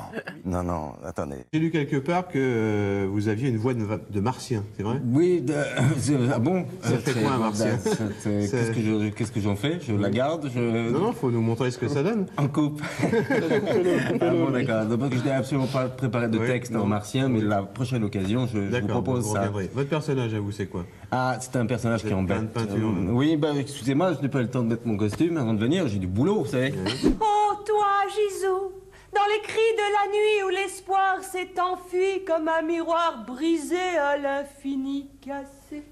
[0.46, 1.36] non, non, attendez.
[1.52, 4.96] J'ai lu quelque part que euh, vous aviez une voix de, martien, c'est vrai?
[5.04, 5.54] Oui, de-
[6.32, 6.64] ah bon?
[6.82, 7.78] Ça fait quoi, un martien?
[8.20, 9.78] C'est- Qu'est-ce que je- qu'est-ce que j'en fais?
[9.86, 10.90] Je la garde je...
[10.90, 12.26] Non, non, faut nous montrer ce que ça donne.
[12.38, 12.80] En coupe.
[13.02, 14.86] ah bon, d'accord.
[14.86, 18.70] Donc, je n'ai absolument pas préparé de texte en martien, mais la prochaine occasion, je,
[18.70, 19.50] je vous propose vous ça.
[19.50, 20.86] Votre personnage à vous, c'est quoi?
[21.10, 22.50] Ah, c'est un personnage qui embête.
[22.54, 22.88] peinture.
[22.88, 25.60] Euh, oui, bah, excusez-moi, je n'ai pas le temps de mettre mon costume avant de
[25.60, 25.86] venir.
[25.88, 26.72] J'ai du boulot, vous savez.
[27.20, 28.72] Oh, toi, Gisou,
[29.14, 34.16] dans les cris de la nuit où l'espoir s'est enfui comme un miroir brisé à
[34.16, 35.84] l'infini cassé.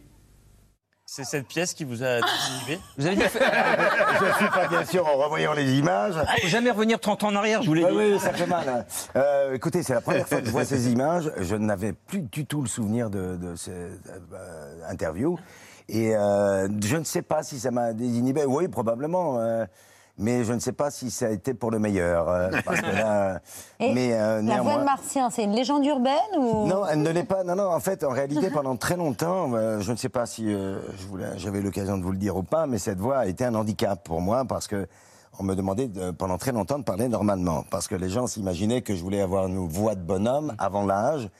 [1.12, 3.40] C'est cette pièce qui vous a inhibé Vous avez fait...
[3.40, 6.14] je suis pas bien sûr en revoyant les images.
[6.40, 8.12] Faut jamais revenir 30 ans en arrière, je vous l'ai Oui, dit.
[8.14, 8.68] oui, ça fait mal.
[8.68, 8.84] hein.
[9.16, 11.32] Euh, écoutez, c'est la première fois que je vois ces images.
[11.38, 13.74] Je n'avais plus du tout le souvenir de, de cette
[14.32, 15.36] euh, interview.
[15.92, 18.44] Et euh, je ne sais pas si ça m'a désinhibé.
[18.46, 19.38] Oui, probablement.
[19.38, 19.66] euh,
[20.22, 22.28] mais je ne sais pas si ça a été pour le meilleur.
[22.28, 23.40] euh, parce que là,
[23.80, 27.24] mais euh, La voix de Martien, c'est une légende urbaine ou non, elle ne l'est
[27.24, 27.42] pas.
[27.42, 30.52] Non, non, en fait, en réalité, pendant très longtemps, euh, je ne sais pas si
[30.52, 33.26] euh, je voulais- j'avais l'occasion de vous le dire ou pas, mais cette voix a
[33.26, 34.86] été un handicap pour moi parce que
[35.38, 37.64] on me demandait de- pendant très longtemps de parler normalement.
[37.70, 41.30] Parce que les gens s'imaginaient que je voulais avoir une voix de bonhomme avant l'âge.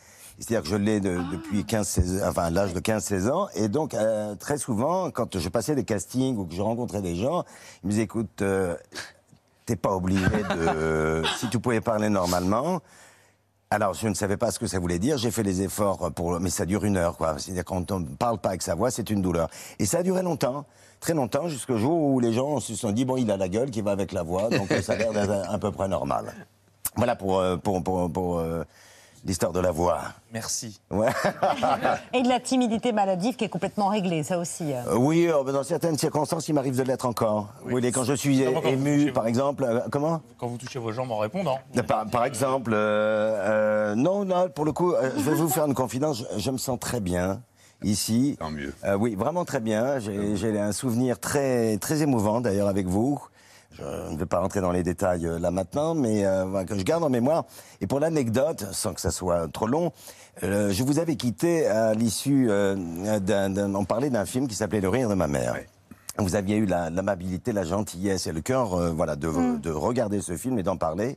[0.41, 3.49] C'est-à-dire que je l'ai de- depuis 15, 16, enfin, l'âge de 15-16 ans.
[3.55, 7.15] Et donc, euh, très souvent, quand je passais des castings ou que je rencontrais des
[7.15, 7.45] gens,
[7.85, 8.75] ils me disaient, écoute, euh,
[9.67, 11.23] t'es pas obligé de...
[11.39, 12.81] si tu pouvais parler normalement,
[13.73, 15.17] alors, je ne savais pas ce que ça voulait dire.
[15.17, 17.39] J'ai fait les efforts pour, mais ça dure une heure, quoi.
[17.39, 19.49] C'est-à-dire quand on ne parle pas avec sa voix, c'est une douleur.
[19.79, 20.65] Et ça a duré longtemps,
[20.99, 23.71] très longtemps, jusqu'au jour où les gens se sont dit bon, il a la gueule
[23.71, 26.35] qui va avec la voix, donc ça a l'air d'être à peu près normal.
[26.97, 28.65] Voilà pour euh, pour pour, pour, euh,
[29.25, 30.01] l'histoire de la voix.
[30.33, 30.81] Merci.
[30.91, 31.09] Ouais.
[32.13, 34.73] Et de la timidité maladive qui est complètement réglée, ça aussi.
[34.73, 34.83] euh.
[34.89, 37.49] Euh, Oui, euh, dans certaines circonstances, il m'arrive de l'être encore.
[37.65, 39.65] Oui, quand je suis ému, par exemple.
[39.65, 41.59] euh, comment Quand vous touchez vos jambes en répondant.
[41.87, 45.75] Par, par exemple, euh, euh, non, non, pour le coup, je vais vous faire une
[45.75, 46.25] confidence.
[46.35, 47.43] Je, je me sens très bien
[47.83, 48.37] ici.
[48.39, 48.75] Tant mieux.
[48.85, 49.99] Euh, oui, vraiment très bien.
[49.99, 53.21] J'ai j'ai un souvenir très, très émouvant d'ailleurs avec vous.
[53.73, 56.77] Je ne vais pas rentrer dans les détails euh, là maintenant, mais euh, voilà, que
[56.77, 57.45] je garde en mémoire.
[57.81, 59.93] Et pour l'anecdote, sans que ça soit trop long,
[60.43, 62.75] euh, je vous avais quitté à l'issue euh,
[63.21, 65.55] d'un, d'un- on parlait d'un film qui s'appelait Le rire de ma mère.
[66.19, 70.21] Vous aviez eu la- l'amabilité, la gentillesse et le cœur, euh, voilà, de, de regarder
[70.21, 71.17] ce film et d'en parler.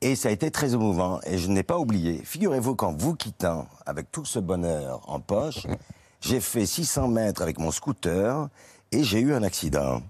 [0.00, 1.20] Et ça a été très émouvant.
[1.24, 2.20] Et je n'ai pas oublié.
[2.24, 5.66] Figurez-vous qu'en vous quittant avec tout ce bonheur en poche,
[6.20, 8.48] j'ai fait 600 mètres avec mon scooter
[8.90, 10.02] et j'ai eu un accident.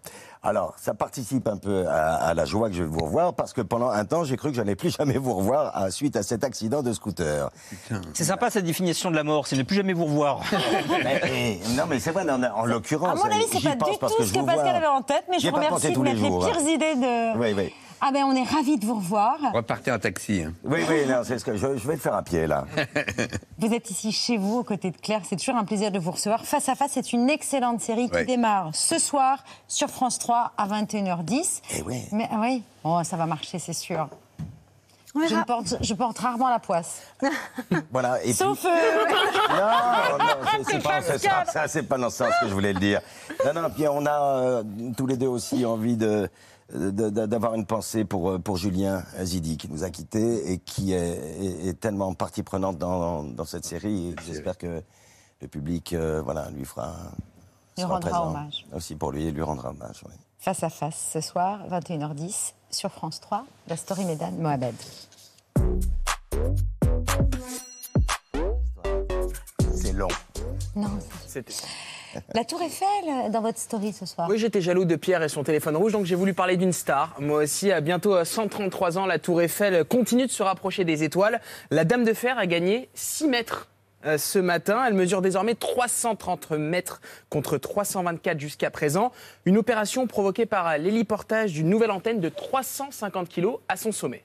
[0.44, 3.54] Alors, ça participe un peu à, à la joie que je vais vous revoir parce
[3.54, 6.22] que pendant un temps, j'ai cru que j'allais plus jamais vous revoir à, suite à
[6.22, 7.50] cet accident de scooter.
[8.12, 10.40] C'est sympa cette définition de la mort, c'est ne plus jamais vous revoir.
[11.02, 13.20] Mais, non, mais c'est vrai, en, en l'occurrence.
[13.20, 15.24] À mon avis, c'est pas du parce tout que ce que Pascal avait en tête,
[15.30, 16.46] mais je remercie de tous les mettre les jours.
[16.46, 17.38] pires idées de.
[17.38, 17.72] Oui, oui.
[18.06, 19.36] Ah ben, on est ravis de vous revoir.
[19.54, 20.42] Repartez en taxi.
[20.42, 20.52] hein.
[20.62, 22.66] Oui, oui, non, c'est ce que je, je vais le faire à pied, là.
[23.58, 25.22] Vous êtes ici chez vous, aux côtés de Claire.
[25.26, 26.44] C'est toujours un plaisir de vous recevoir.
[26.44, 28.24] Face à face, c'est une excellente série qui Ouais.
[28.26, 31.62] démarre ce soir sur France 3 à 21h10.
[31.78, 32.02] Eh oui.
[32.12, 34.06] Mais ah oui, oh, ça va marcher, c'est sûr.
[35.16, 37.02] Je, porte, je porte rarement la poisse.
[37.92, 38.22] Voilà.
[38.24, 38.58] Et Sauf.
[38.58, 39.04] puis- euh,
[39.48, 40.24] Non, non,
[40.64, 43.00] c'est- c'est pas, c'est ça, c'est pas dans ce sens que je voulais le dire.
[43.46, 44.10] Non, non, puis on a
[44.42, 44.62] euh,
[44.96, 46.28] tous les deux aussi envie de-
[46.72, 50.98] d'avoir une pensée pour, euh, pour Julien Zidi, qui nous a quittés et qui est,
[51.44, 54.14] est- est tellement partie prenante dans, dans cette série.
[54.26, 54.82] J'espère que
[55.42, 56.94] le public euh, voilà, lui fera.
[57.76, 58.66] Lui rendra présent hommage.
[58.72, 60.02] Aussi pour lui, lui rendra hommage.
[60.06, 60.14] oui.
[60.38, 64.74] Face à face ce soir, 21h10 sur France 3, la story Médan Mohamed.
[69.74, 70.08] C'est long.
[70.76, 70.90] Non,
[71.26, 71.54] C'était.
[72.34, 74.28] La Tour Eiffel euh, dans votre story ce soir.
[74.28, 77.14] Oui, j'étais jaloux de Pierre et son téléphone rouge, donc j'ai voulu parler d'une star.
[77.18, 81.04] Moi aussi, à bientôt euh, 133 ans, la Tour Eiffel continue de se rapprocher des
[81.04, 81.40] étoiles.
[81.70, 83.68] La Dame de Fer a gagné 6 mètres
[84.06, 84.84] euh, ce matin.
[84.86, 87.00] Elle mesure désormais 330 mètres
[87.30, 89.12] contre 324 jusqu'à présent.
[89.46, 94.24] Une opération provoquée par l'héliportage d'une nouvelle antenne de 350 kg à son sommet.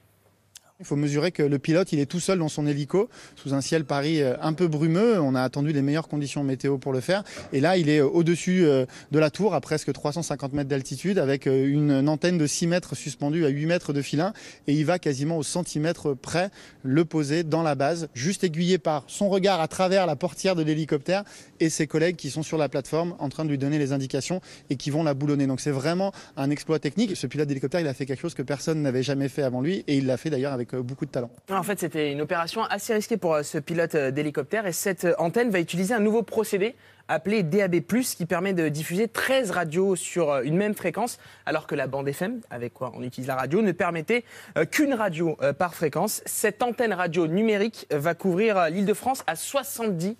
[0.80, 3.60] Il faut mesurer que le pilote, il est tout seul dans son hélico, sous un
[3.60, 5.20] ciel Paris euh, un peu brumeux.
[5.20, 7.22] On a attendu les meilleures conditions météo pour le faire.
[7.52, 11.18] Et là, il est euh, au-dessus euh, de la tour, à presque 350 mètres d'altitude,
[11.18, 14.32] avec une antenne de 6 mètres suspendue à 8 mètres de filin.
[14.68, 16.48] Et il va quasiment au centimètre près
[16.82, 20.62] le poser dans la base, juste aiguillé par son regard à travers la portière de
[20.62, 21.24] l'hélicoptère
[21.60, 24.40] et ses collègues qui sont sur la plateforme en train de lui donner les indications
[24.68, 25.46] et qui vont la boulonner.
[25.46, 27.16] Donc c'est vraiment un exploit technique.
[27.16, 29.84] Ce pilote d'hélicoptère, il a fait quelque chose que personne n'avait jamais fait avant lui
[29.86, 31.30] et il l'a fait d'ailleurs avec beaucoup de talent.
[31.50, 35.04] En fait, c'était une opération assez risquée pour euh, ce pilote euh, d'hélicoptère et cette
[35.04, 36.74] euh, antenne va utiliser un nouveau procédé
[37.08, 41.88] appelé DAB+, qui permet de diffuser 13 radios sur une même fréquence, alors que la
[41.88, 44.22] bande FM, avec quoi on utilise la radio, ne permettait
[44.70, 46.22] qu'une radio par fréquence.
[46.24, 50.14] Cette antenne radio numérique va couvrir l'île de France à 70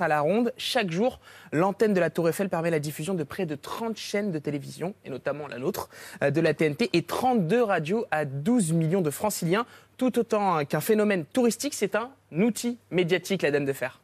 [0.00, 0.52] à la ronde.
[0.56, 1.20] Chaque jour,
[1.52, 4.94] l'antenne de la Tour Eiffel permet la diffusion de près de 30 chaînes de télévision,
[5.04, 5.88] et notamment la nôtre,
[6.22, 9.66] euh, de la TNT, et 32 radios à 12 millions de franciliens.
[9.96, 14.00] Tout autant qu'un phénomène touristique, c'est un outil médiatique, la Dame de Fer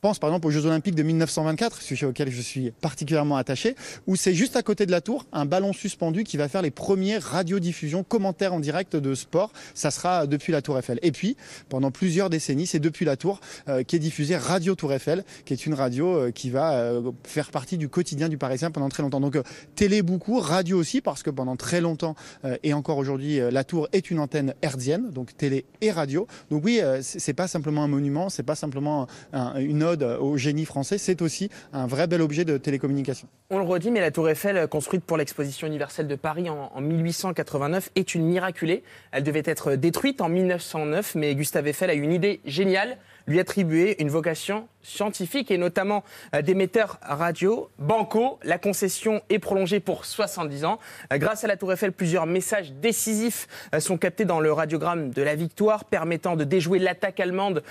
[0.00, 3.74] pense par exemple aux Jeux Olympiques de 1924, sujet auquel je suis particulièrement attaché,
[4.06, 6.70] où c'est juste à côté de la tour un ballon suspendu qui va faire les
[6.70, 9.52] premières radiodiffusions, commentaires en direct de sport.
[9.74, 10.98] Ça sera depuis la Tour Eiffel.
[11.02, 11.36] Et puis,
[11.68, 15.66] pendant plusieurs décennies, c'est depuis la tour euh, qu'est diffusée Radio Tour Eiffel, qui est
[15.66, 19.20] une radio euh, qui va euh, faire partie du quotidien du Parisien pendant très longtemps.
[19.20, 19.38] Donc
[19.74, 22.14] télé beaucoup, radio aussi, parce que pendant très longtemps
[22.62, 26.26] et encore aujourd'hui, la tour est une antenne herdienne, donc télé et radio.
[26.50, 31.22] Donc oui, c'est pas simplement un monument, c'est pas simplement une au génie français, c'est
[31.22, 33.28] aussi un vrai bel objet de télécommunication.
[33.50, 36.80] On le redit, mais la Tour Eiffel, construite pour l'exposition universelle de Paris en, en
[36.80, 38.82] 1889, est une miraculée.
[39.12, 43.40] Elle devait être détruite en 1909, mais Gustave Eiffel a eu une idée géniale lui
[43.40, 46.04] attribuer une vocation scientifique et notamment
[46.34, 47.68] euh, d'émetteurs radio.
[47.78, 50.78] Banco, la concession est prolongée pour 70 ans.
[51.12, 55.10] Euh, grâce à la Tour Eiffel, plusieurs messages décisifs euh, sont captés dans le radiogramme
[55.10, 57.62] de la victoire, permettant de déjouer l'attaque allemande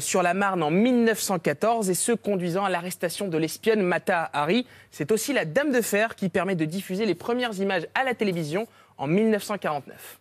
[0.00, 4.66] sur la Marne en 1914 et ce conduisant à l'arrestation de l'espionne Mata Hari.
[4.90, 8.14] C'est aussi la Dame de Fer qui permet de diffuser les premières images à la
[8.14, 8.66] télévision
[8.98, 10.20] en 1949.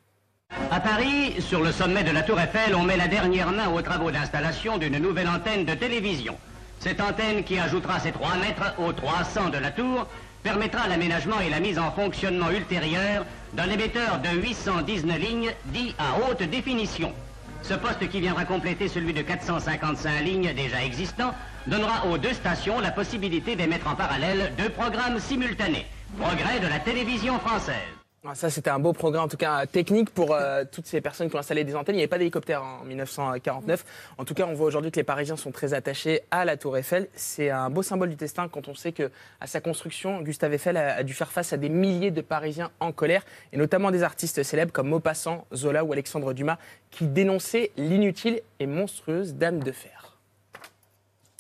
[0.71, 3.81] À Paris, sur le sommet de la Tour Eiffel, on met la dernière main aux
[3.81, 6.37] travaux d'installation d'une nouvelle antenne de télévision.
[6.79, 10.07] Cette antenne qui ajoutera ses 3 mètres aux 300 de la tour
[10.43, 16.17] permettra l'aménagement et la mise en fonctionnement ultérieure d'un émetteur de 819 lignes dit à
[16.19, 17.13] haute définition.
[17.61, 21.33] Ce poste qui viendra compléter celui de 455 lignes déjà existant
[21.65, 25.87] donnera aux deux stations la possibilité d'émettre en parallèle deux programmes simultanés.
[26.19, 28.02] Progrès de la télévision française.
[28.25, 31.29] Ah, ça, c'était un beau progrès, en tout cas technique pour euh, toutes ces personnes
[31.29, 31.95] qui ont installé des antennes.
[31.95, 33.83] Il n'y avait pas d'hélicoptère en 1949.
[34.17, 36.77] En tout cas, on voit aujourd'hui que les Parisiens sont très attachés à la Tour
[36.77, 37.09] Eiffel.
[37.15, 39.11] C'est un beau symbole du destin quand on sait que,
[39.41, 42.93] à sa construction, Gustave Eiffel a, dû faire face à des milliers de Parisiens en
[42.93, 46.59] colère, et notamment des artistes célèbres comme Maupassant, Zola ou Alexandre Dumas,
[46.91, 50.17] qui dénonçaient l'inutile et monstrueuse Dame de Fer.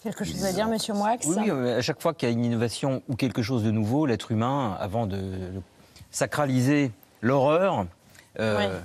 [0.03, 1.15] Quelque chose à dire, Monsieur Moix?
[1.25, 4.33] Oui, à chaque fois qu'il y a une innovation ou quelque chose de nouveau, l'être
[4.33, 5.17] humain, avant de
[6.13, 6.91] sacraliser
[7.21, 7.85] l'horreur.
[8.39, 8.79] Euh,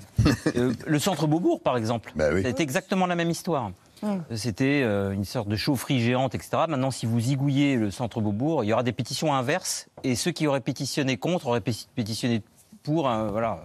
[0.57, 3.71] euh, le centre Beaubourg, par exemple, bah c'était exactement la même histoire.
[4.33, 6.51] C'était euh, une sorte de chaufferie géante, etc.
[6.69, 10.31] Maintenant, si vous zigouillez le centre Beaubourg, il y aura des pétitions inverses, et ceux
[10.31, 11.63] qui auraient pétitionné contre auraient
[11.95, 12.43] pétitionné
[12.83, 13.03] pour.
[13.03, 13.61] voilà.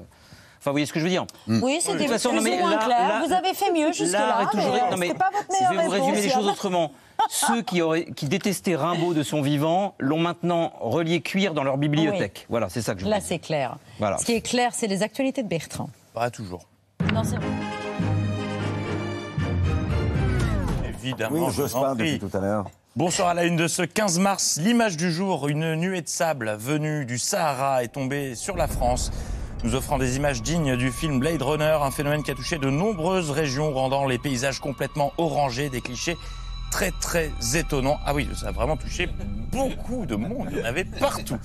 [0.60, 1.26] Enfin, vous voyez ce que je veux dire?
[1.48, 3.22] Oui, c'était plus ou moins clair.
[3.28, 6.30] vous avez fait mieux jusque-là, mais, mais pas votre meilleure Je vais vous résumer les
[6.30, 6.94] choses autrement.
[7.30, 11.78] Ceux qui, auraient, qui détestaient Rimbaud de son vivant l'ont maintenant relié cuir dans leur
[11.78, 12.46] bibliothèque.
[12.50, 13.78] Voilà, c'est ça que je veux Là, c'est clair.
[14.00, 14.18] Voilà.
[14.18, 15.90] Ce qui est clair, c'est les actualités de Bertrand.
[16.14, 16.68] Pas toujours.
[17.14, 17.46] Non, c'est vrai.
[20.88, 22.66] Évidemment, oui, je parle depuis tout à l'heure.
[22.96, 24.60] Bonsoir à la une de ce 15 mars.
[24.62, 29.12] L'image du jour, une nuée de sable venue du Sahara est tombée sur la France
[29.64, 32.70] nous offrant des images dignes du film Blade Runner, un phénomène qui a touché de
[32.70, 36.18] nombreuses régions, rendant les paysages complètement orangés, des clichés
[36.74, 38.00] très très étonnants.
[38.04, 39.08] Ah oui, ça a vraiment touché
[39.52, 41.38] beaucoup de monde, il y en avait partout.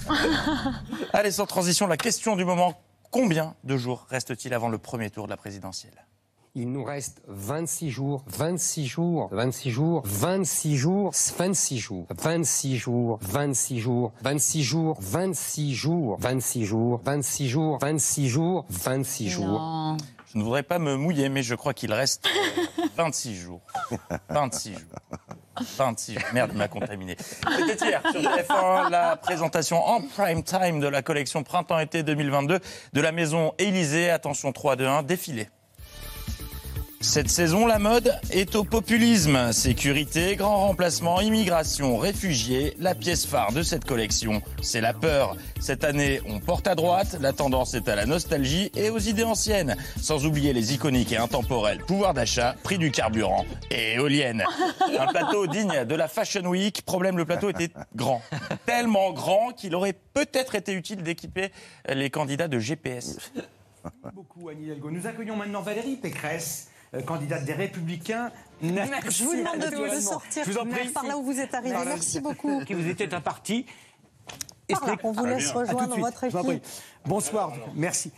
[1.12, 5.26] Allez, sans transition, la question du moment, combien de jours reste-t-il avant le premier tour
[5.26, 6.06] de la présidentielle
[6.54, 13.18] il nous reste 26 jours, 26 jours, 26 jours, 26 jours, 26 jours, 26 jours,
[13.20, 19.96] 26 jours, 26 jours, 26 jours, 26 jours, 26 jours, 26 jours, 26 jours.
[20.32, 22.28] Je ne voudrais pas me mouiller, mais je crois qu'il reste
[22.96, 23.60] 26 jours.
[24.28, 24.80] 26 jours.
[25.78, 26.22] 26 jours.
[26.34, 27.16] Merde, il m'a contaminé.
[27.18, 32.60] C'était hier sur TF1 la présentation en prime time de la collection Printemps-été 2022
[32.92, 34.10] de la maison Élysée.
[34.10, 35.48] Attention 3, 2, 1, défilé.
[37.00, 39.52] Cette saison, la mode est au populisme.
[39.52, 42.74] Sécurité, grand remplacement, immigration, réfugiés.
[42.80, 45.36] La pièce phare de cette collection, c'est la peur.
[45.60, 47.16] Cette année, on porte à droite.
[47.20, 49.76] La tendance est à la nostalgie et aux idées anciennes.
[50.00, 54.42] Sans oublier les iconiques et intemporels pouvoir d'achat, prix du carburant et éoliennes.
[54.98, 56.82] Un plateau digne de la Fashion Week.
[56.82, 58.22] Problème, le plateau était grand.
[58.66, 61.52] Tellement grand qu'il aurait peut-être été utile d'équiper
[61.88, 63.32] les candidats de GPS.
[64.12, 64.90] beaucoup, Anne Hidalgo.
[64.90, 68.30] Nous accueillons maintenant Valérie Pécresse, euh, candidate des Républicains.
[68.62, 70.88] Je vous demande de, de sortir Je vous en prie.
[70.88, 71.74] par là où vous êtes arrivé.
[71.74, 71.84] Par.
[71.84, 72.64] Merci beaucoup.
[72.64, 73.66] Qui vous était un parti.
[74.68, 76.56] Par là, on vous Ah, laisse rejoindre votre Je vous en prie.
[76.56, 76.66] équipe.
[77.06, 78.12] Bonsoir, merci.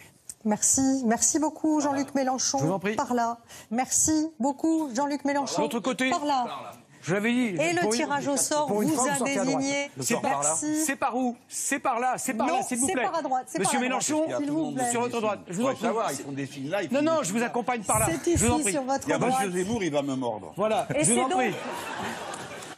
[0.45, 2.59] Merci, merci beaucoup Jean-Luc Mélenchon.
[2.59, 2.97] Je vous en prie.
[2.97, 3.39] Par là.
[3.71, 5.61] Merci beaucoup Jean-Luc Mélenchon.
[5.63, 6.09] L'autre côté.
[6.11, 6.73] Par là.
[7.03, 7.39] Je l'avais dit.
[7.61, 9.91] Et le une- tirage au sort vous fois, a désigné.
[10.01, 10.55] C'est par là.
[10.85, 11.37] C'est par où?
[11.49, 12.15] C'est par là.
[12.19, 13.03] C'est par Non, là, s'il vous c'est plaît.
[13.05, 14.91] par à droite, c'est par Monsieur à droite, Mélenchon, s'il vous plaît.
[14.91, 15.41] sur votre droite.
[15.49, 15.81] Je vous en prie.
[15.81, 16.83] savoir, ils font des films là.
[16.83, 18.07] ils Non, non, je vous accompagne par là.
[18.23, 18.73] C'est Je vous en ici, prie.
[18.73, 19.33] sur votre Il y a droite.
[19.47, 20.53] Monsieur Zemmour, il va me mordre.
[20.57, 21.55] Voilà, je vous c'est en prie.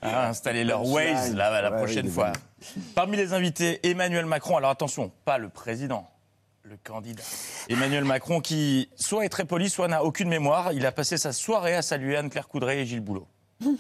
[0.02, 2.32] à installer leur Waze là, la Ouais, prochaine oui, fois.
[2.94, 4.56] Parmi les invités, Emmanuel Macron.
[4.56, 6.08] Alors attention, pas le président,
[6.62, 7.22] le candidat.
[7.68, 10.72] Emmanuel Macron qui soit est très poli, soit n'a aucune mémoire.
[10.72, 13.26] Il a passé sa soirée à saluer Anne-Claire Coudray et Gilles Boulot.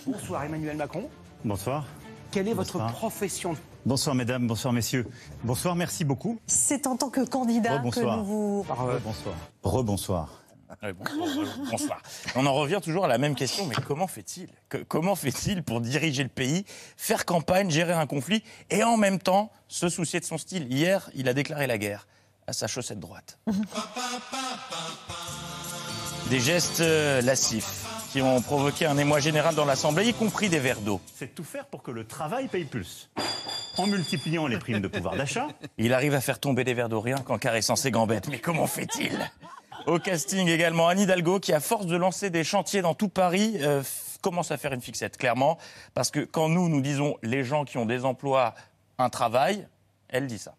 [0.06, 1.08] Bonsoir Emmanuel Macron.
[1.44, 1.84] Bonsoir.
[2.30, 2.92] Quelle est votre Bonsoir.
[2.92, 5.06] profession Bonsoir mesdames, bonsoir messieurs.
[5.42, 6.38] Bonsoir, merci beaucoup.
[6.46, 8.16] C'est en tant que candidat que Rebonsoir.
[8.18, 8.62] nous vous...
[8.62, 9.34] Rebonsoir.
[9.62, 10.28] Rebonsoir.
[10.82, 12.00] Ouais, bon, bon, bonsoir.
[12.34, 15.80] On en revient toujours à la même question, mais comment fait-il Que- Comment fait-il pour
[15.80, 16.64] diriger le pays,
[16.96, 20.66] faire campagne, gérer un conflit et en même temps se soucier de son style?
[20.72, 22.06] Hier, il a déclaré la guerre
[22.46, 23.38] à sa chaussette droite.
[26.30, 30.58] Des gestes euh, lascifs qui ont provoqué un émoi général dans l'Assemblée, y compris des
[30.58, 31.00] verres d'eau.
[31.14, 33.08] C'est tout faire pour que le travail paye plus.
[33.78, 35.48] En multipliant les primes de pouvoir d'achat,
[35.78, 38.28] Il arrive à faire tomber des verres d'eau rien qu'en caressant ses gambettes.
[38.28, 39.18] Mais comment fait-il?
[39.86, 43.56] Au casting également, Anne Hidalgo, qui à force de lancer des chantiers dans tout Paris,
[43.62, 43.82] euh,
[44.20, 45.56] commence à faire une fixette, clairement.
[45.94, 48.54] Parce que quand nous, nous disons les gens qui ont des emplois,
[48.98, 49.66] un travail,
[50.10, 50.54] elle dit ça.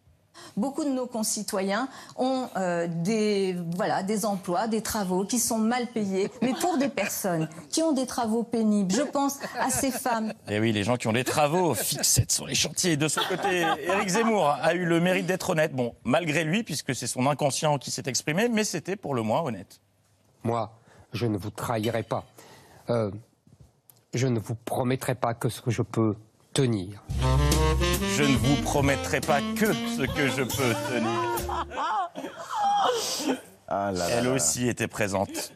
[0.56, 5.88] Beaucoup de nos concitoyens ont euh, des, voilà, des emplois, des travaux qui sont mal
[5.88, 8.94] payés, mais pour des personnes qui ont des travaux pénibles.
[8.94, 12.46] Je pense à ces femmes Et oui, les gens qui ont des travaux, fixette sur
[12.48, 12.98] les chantiers.
[12.98, 15.74] De son côté, Éric Zemmour a eu le mérite d'être honnête.
[15.74, 19.42] Bon, malgré lui, puisque c'est son inconscient qui s'est exprimé, mais c'était pour le moins
[19.42, 19.82] honnête.
[20.44, 20.72] Moi,
[21.14, 22.26] je ne vous trahirai pas.
[22.90, 23.12] Euh,
[24.14, 26.16] je ne vous promettrai pas que ce que je peux
[26.54, 27.04] tenir.
[28.16, 31.34] Je ne vous promettrai pas que ce que je peux tenir.
[34.16, 35.54] Elle aussi était présente.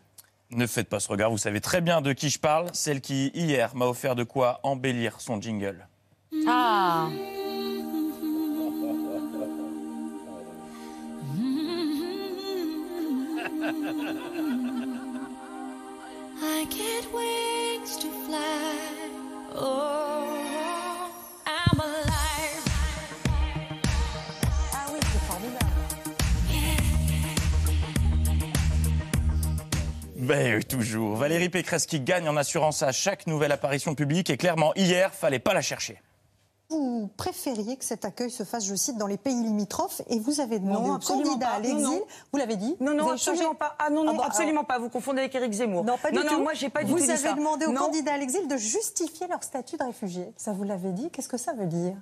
[0.49, 2.69] Ne faites pas ce regard, vous savez très bien de qui je parle.
[2.73, 5.87] Celle qui, hier, m'a offert de quoi embellir son jingle.
[6.47, 7.09] Ah
[16.39, 19.11] I get wings to fly.
[19.55, 20.36] Oh,
[30.27, 31.15] Ben oui, toujours.
[31.15, 34.29] Valérie Pécresse qui gagne en assurance à chaque nouvelle apparition publique.
[34.29, 36.01] Et clairement, hier, fallait pas la chercher.
[36.69, 40.41] Vous préfériez que cet accueil se fasse, je cite, dans les pays limitrophes et vous
[40.41, 41.51] avez demandé Non, au candidat pas.
[41.53, 42.01] à l'exil,
[42.33, 43.75] vous l'avez dit Non, vous non, changé- absolument pas.
[43.79, 44.79] Ah non, non, Ah absolument alors- pas.
[44.79, 45.85] Vous confondez avec Éric Zemmour.
[45.85, 46.33] Non, pas du non, tout.
[46.33, 47.33] Non, moi, j'ai pas du vous tout dit avez ça.
[47.33, 47.79] demandé aux Non.
[47.85, 50.33] candidats à l'exil de justifier leur statut de réfugié.
[50.35, 51.09] Ça, vous l'avez dit.
[51.09, 51.95] Qu'est-ce que ça veut dire?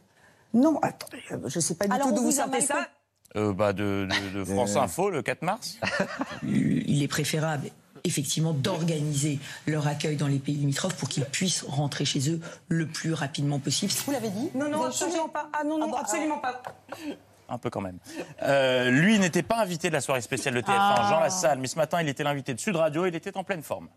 [0.55, 2.87] Non, attendez, euh, je sais pas du Alors, tout d'où vous vous sortez ça.
[3.35, 5.77] Euh, bah de, de- de France Info, le 4 mars.
[6.41, 7.69] il est préférable
[8.05, 12.39] effectivement d'organiser leur accueil dans les pays limitrophes pour qu'ils puissent rentrer chez eux
[12.69, 13.91] le plus rapidement possible.
[14.05, 15.49] Vous l'avez dit Non, non, absolument pas.
[15.53, 16.61] Ah non, non, Ah bah, absolument pas.
[17.47, 17.99] Un peu quand même.
[18.43, 21.07] Euh, lui n'était pas invité de la soirée spéciale de TF1, Ah.
[21.09, 23.61] Jean Lassalle, mais ce matin, il était l'invité de Sud Radio, il était en pleine
[23.61, 23.87] forme.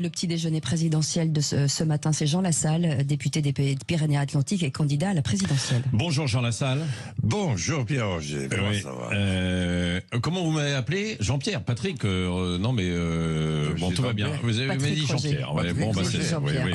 [0.00, 4.62] Le petit déjeuner présidentiel de ce, ce matin, c'est Jean Lassalle, député des Py- Pyrénées-Atlantiques
[4.62, 5.82] et candidat à la présidentielle.
[5.92, 6.86] Bonjour Jean Lassalle.
[7.22, 8.80] Bonjour Pierre Roger, comment Oui.
[8.80, 14.00] ça va Euh, comment vous m'avez appelé Jean-Pierre, Patrick euh, Non mais euh, bon tout
[14.00, 14.30] va bien.
[14.42, 15.04] Vous avez dit.
[15.06, 15.54] Jean-Pierre.
[15.54, 16.72] Ouais, bon bah c'est oui, oui,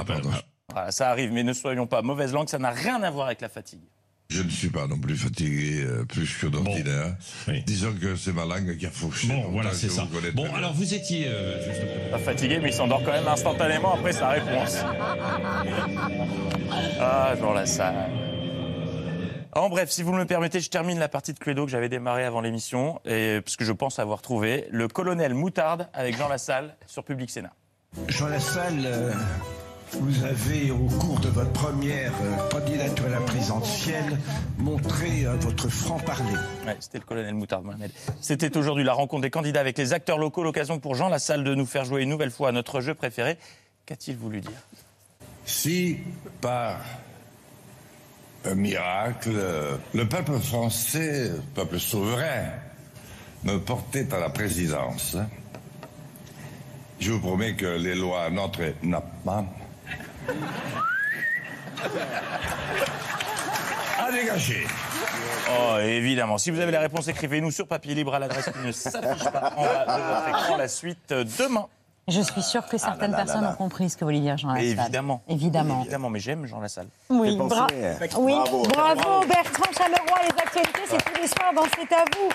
[0.75, 3.41] Ah, ça arrive, mais ne soyons pas mauvaise langue, ça n'a rien à voir avec
[3.41, 3.81] la fatigue.
[4.29, 7.15] Je ne suis pas non plus fatigué euh, plus que d'ordinaire.
[7.65, 9.27] Disons que c'est ma langue qui a fourché.
[9.27, 10.07] Bon voilà c'est ça.
[10.33, 12.09] Bon alors vous étiez euh, justement.
[12.11, 14.77] Pas fatigué, mais il s'endort quand même instantanément après sa réponse.
[16.99, 18.09] Ah, Jean Lassalle.
[19.53, 21.87] En bref, si vous me le permettez, je termine la partie de Cluedo que j'avais
[21.87, 26.27] démarrée avant l'émission, et parce que je pense avoir trouvé le colonel Moutarde avec Jean
[26.27, 27.53] Lassalle sur Public Sénat.
[28.09, 29.13] Jean Lassalle, euh,
[29.99, 34.19] Vous avez, au cours de votre première euh, candidature à la présidentielle,
[34.57, 36.33] montré euh, votre franc-parler.
[36.65, 37.91] Ouais, c'était le colonel Moutard Mohamed.
[38.21, 41.55] C'était aujourd'hui la rencontre des candidats avec les acteurs locaux, l'occasion pour Jean Lassalle de
[41.55, 43.37] nous faire jouer une nouvelle fois à notre jeu préféré.
[43.85, 44.51] Qu'a-t-il voulu dire?
[45.45, 45.97] Si,
[46.41, 46.79] par
[48.43, 49.31] un miracle,
[49.93, 52.49] le peuple français, peuple souverain,
[53.43, 55.17] me portait à la présidence,
[56.99, 58.73] je vous promets que les lois n'entrent
[59.23, 59.45] pas
[63.99, 64.67] à dégager.
[65.49, 66.37] Oh, évidemment.
[66.37, 69.53] Si vous avez la réponse, écrivez-nous sur papier libre à l'adresse qui ne s'affiche pas
[69.55, 70.57] en bas de votre écran.
[70.57, 71.67] La suite euh, demain.
[72.07, 73.51] Je suis sûre que certaines là là personnes là.
[73.53, 74.65] ont compris ce que voulait dire Jean Lassalle.
[74.79, 75.23] Évidemment.
[75.27, 75.81] Évidemment.
[75.81, 76.87] Évidemment, mais j'aime Jean Lassalle.
[77.09, 77.65] Oui, bra-
[78.19, 78.63] oui, Bravo.
[78.67, 80.19] bravo, Bertrand Chameroy.
[80.23, 82.29] Les actualités, c'est les soirs dans C'est à vous.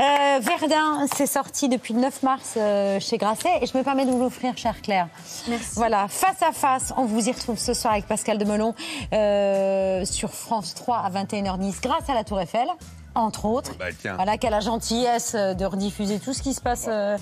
[0.00, 4.06] Euh, Verdun, c'est sorti depuis le 9 mars euh, chez Grasset et je me permets
[4.06, 5.08] de vous l'offrir, chère Claire.
[5.48, 5.74] Merci.
[5.76, 8.74] Voilà, face à face, on vous y retrouve ce soir avec Pascal Demelon
[9.12, 12.66] euh, sur France 3 à 21h10 grâce à la Tour Eiffel.
[13.14, 14.14] Entre autres, Bah, tiens.
[14.16, 17.16] voilà qui a la gentillesse euh, de rediffuser tout ce qui se passe, euh,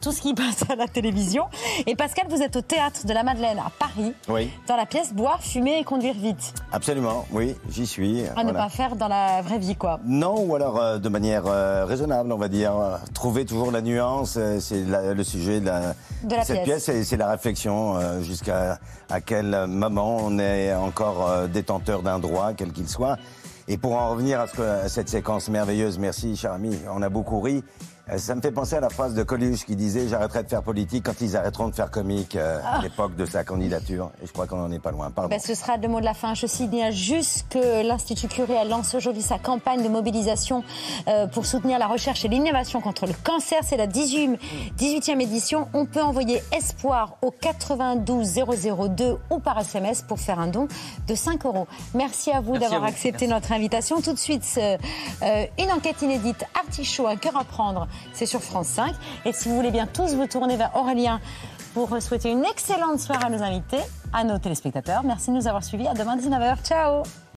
[0.00, 1.44] tout ce qui passe à la télévision.
[1.86, 5.12] Et Pascal, vous êtes au théâtre de la Madeleine à Paris, Oui, dans la pièce
[5.12, 6.54] Boire, fumer et conduire vite.
[6.72, 8.22] absolument, oui, j'y suis.
[8.36, 10.00] À ne pas faire dans la vraie vie, quoi.
[10.06, 12.72] Non, ou alors euh, de manière euh, raisonnable, on va dire.
[13.12, 15.80] Trouver toujours la nuance, c'est le sujet de, la,
[16.22, 16.64] De la cette pièce.
[16.64, 18.78] pièce, c'est- c'est la réflexion euh, jusqu'à
[19.10, 23.18] à quel moment on est encore euh, détenteur d'un droit, quel qu'il soit.
[23.68, 27.08] Et pour en revenir à, ce que- cette séquence merveilleuse, merci cher ami, on a
[27.08, 27.64] beaucoup ri.
[28.12, 30.62] Euh, Ça me fait penser à la phrase de Coluche qui disait J'arrêterai de faire
[30.62, 32.78] politique quand ils arrêteront de faire comique euh, Ah.
[32.78, 34.10] à l'époque de sa candidature.
[34.22, 35.10] Et je crois qu'on n'en est pas loin.
[35.10, 35.30] Pardon.
[35.30, 36.34] Ben, ce sera le mot de la fin.
[36.34, 40.62] Je signale juste que l'Institut Curie lance aujourd'hui sa campagne de mobilisation
[41.08, 43.58] euh, pour soutenir la recherche et l'innovation contre le cancer.
[43.62, 44.38] C'est la 18,
[44.78, 45.68] 18e édition.
[45.72, 50.68] On peut envoyer espoir au 92 002 ou par SMS pour faire un don
[51.08, 51.66] de 5 euros.
[51.94, 54.00] Merci à vous d'avoir accepté notre invitation.
[54.02, 54.76] Tout de suite, euh,
[55.58, 57.88] une enquête inédite, Artichaut, un cœur à prendre.
[58.12, 58.94] C'est sur France 5.
[59.24, 61.20] Et si vous voulez bien tous vous tourner vers Aurélien
[61.74, 63.80] pour souhaiter une excellente soirée à nos invités,
[64.12, 65.02] à nos téléspectateurs.
[65.02, 65.88] Merci de nous avoir suivis.
[65.88, 66.62] À demain 19h.
[66.64, 67.02] Ciao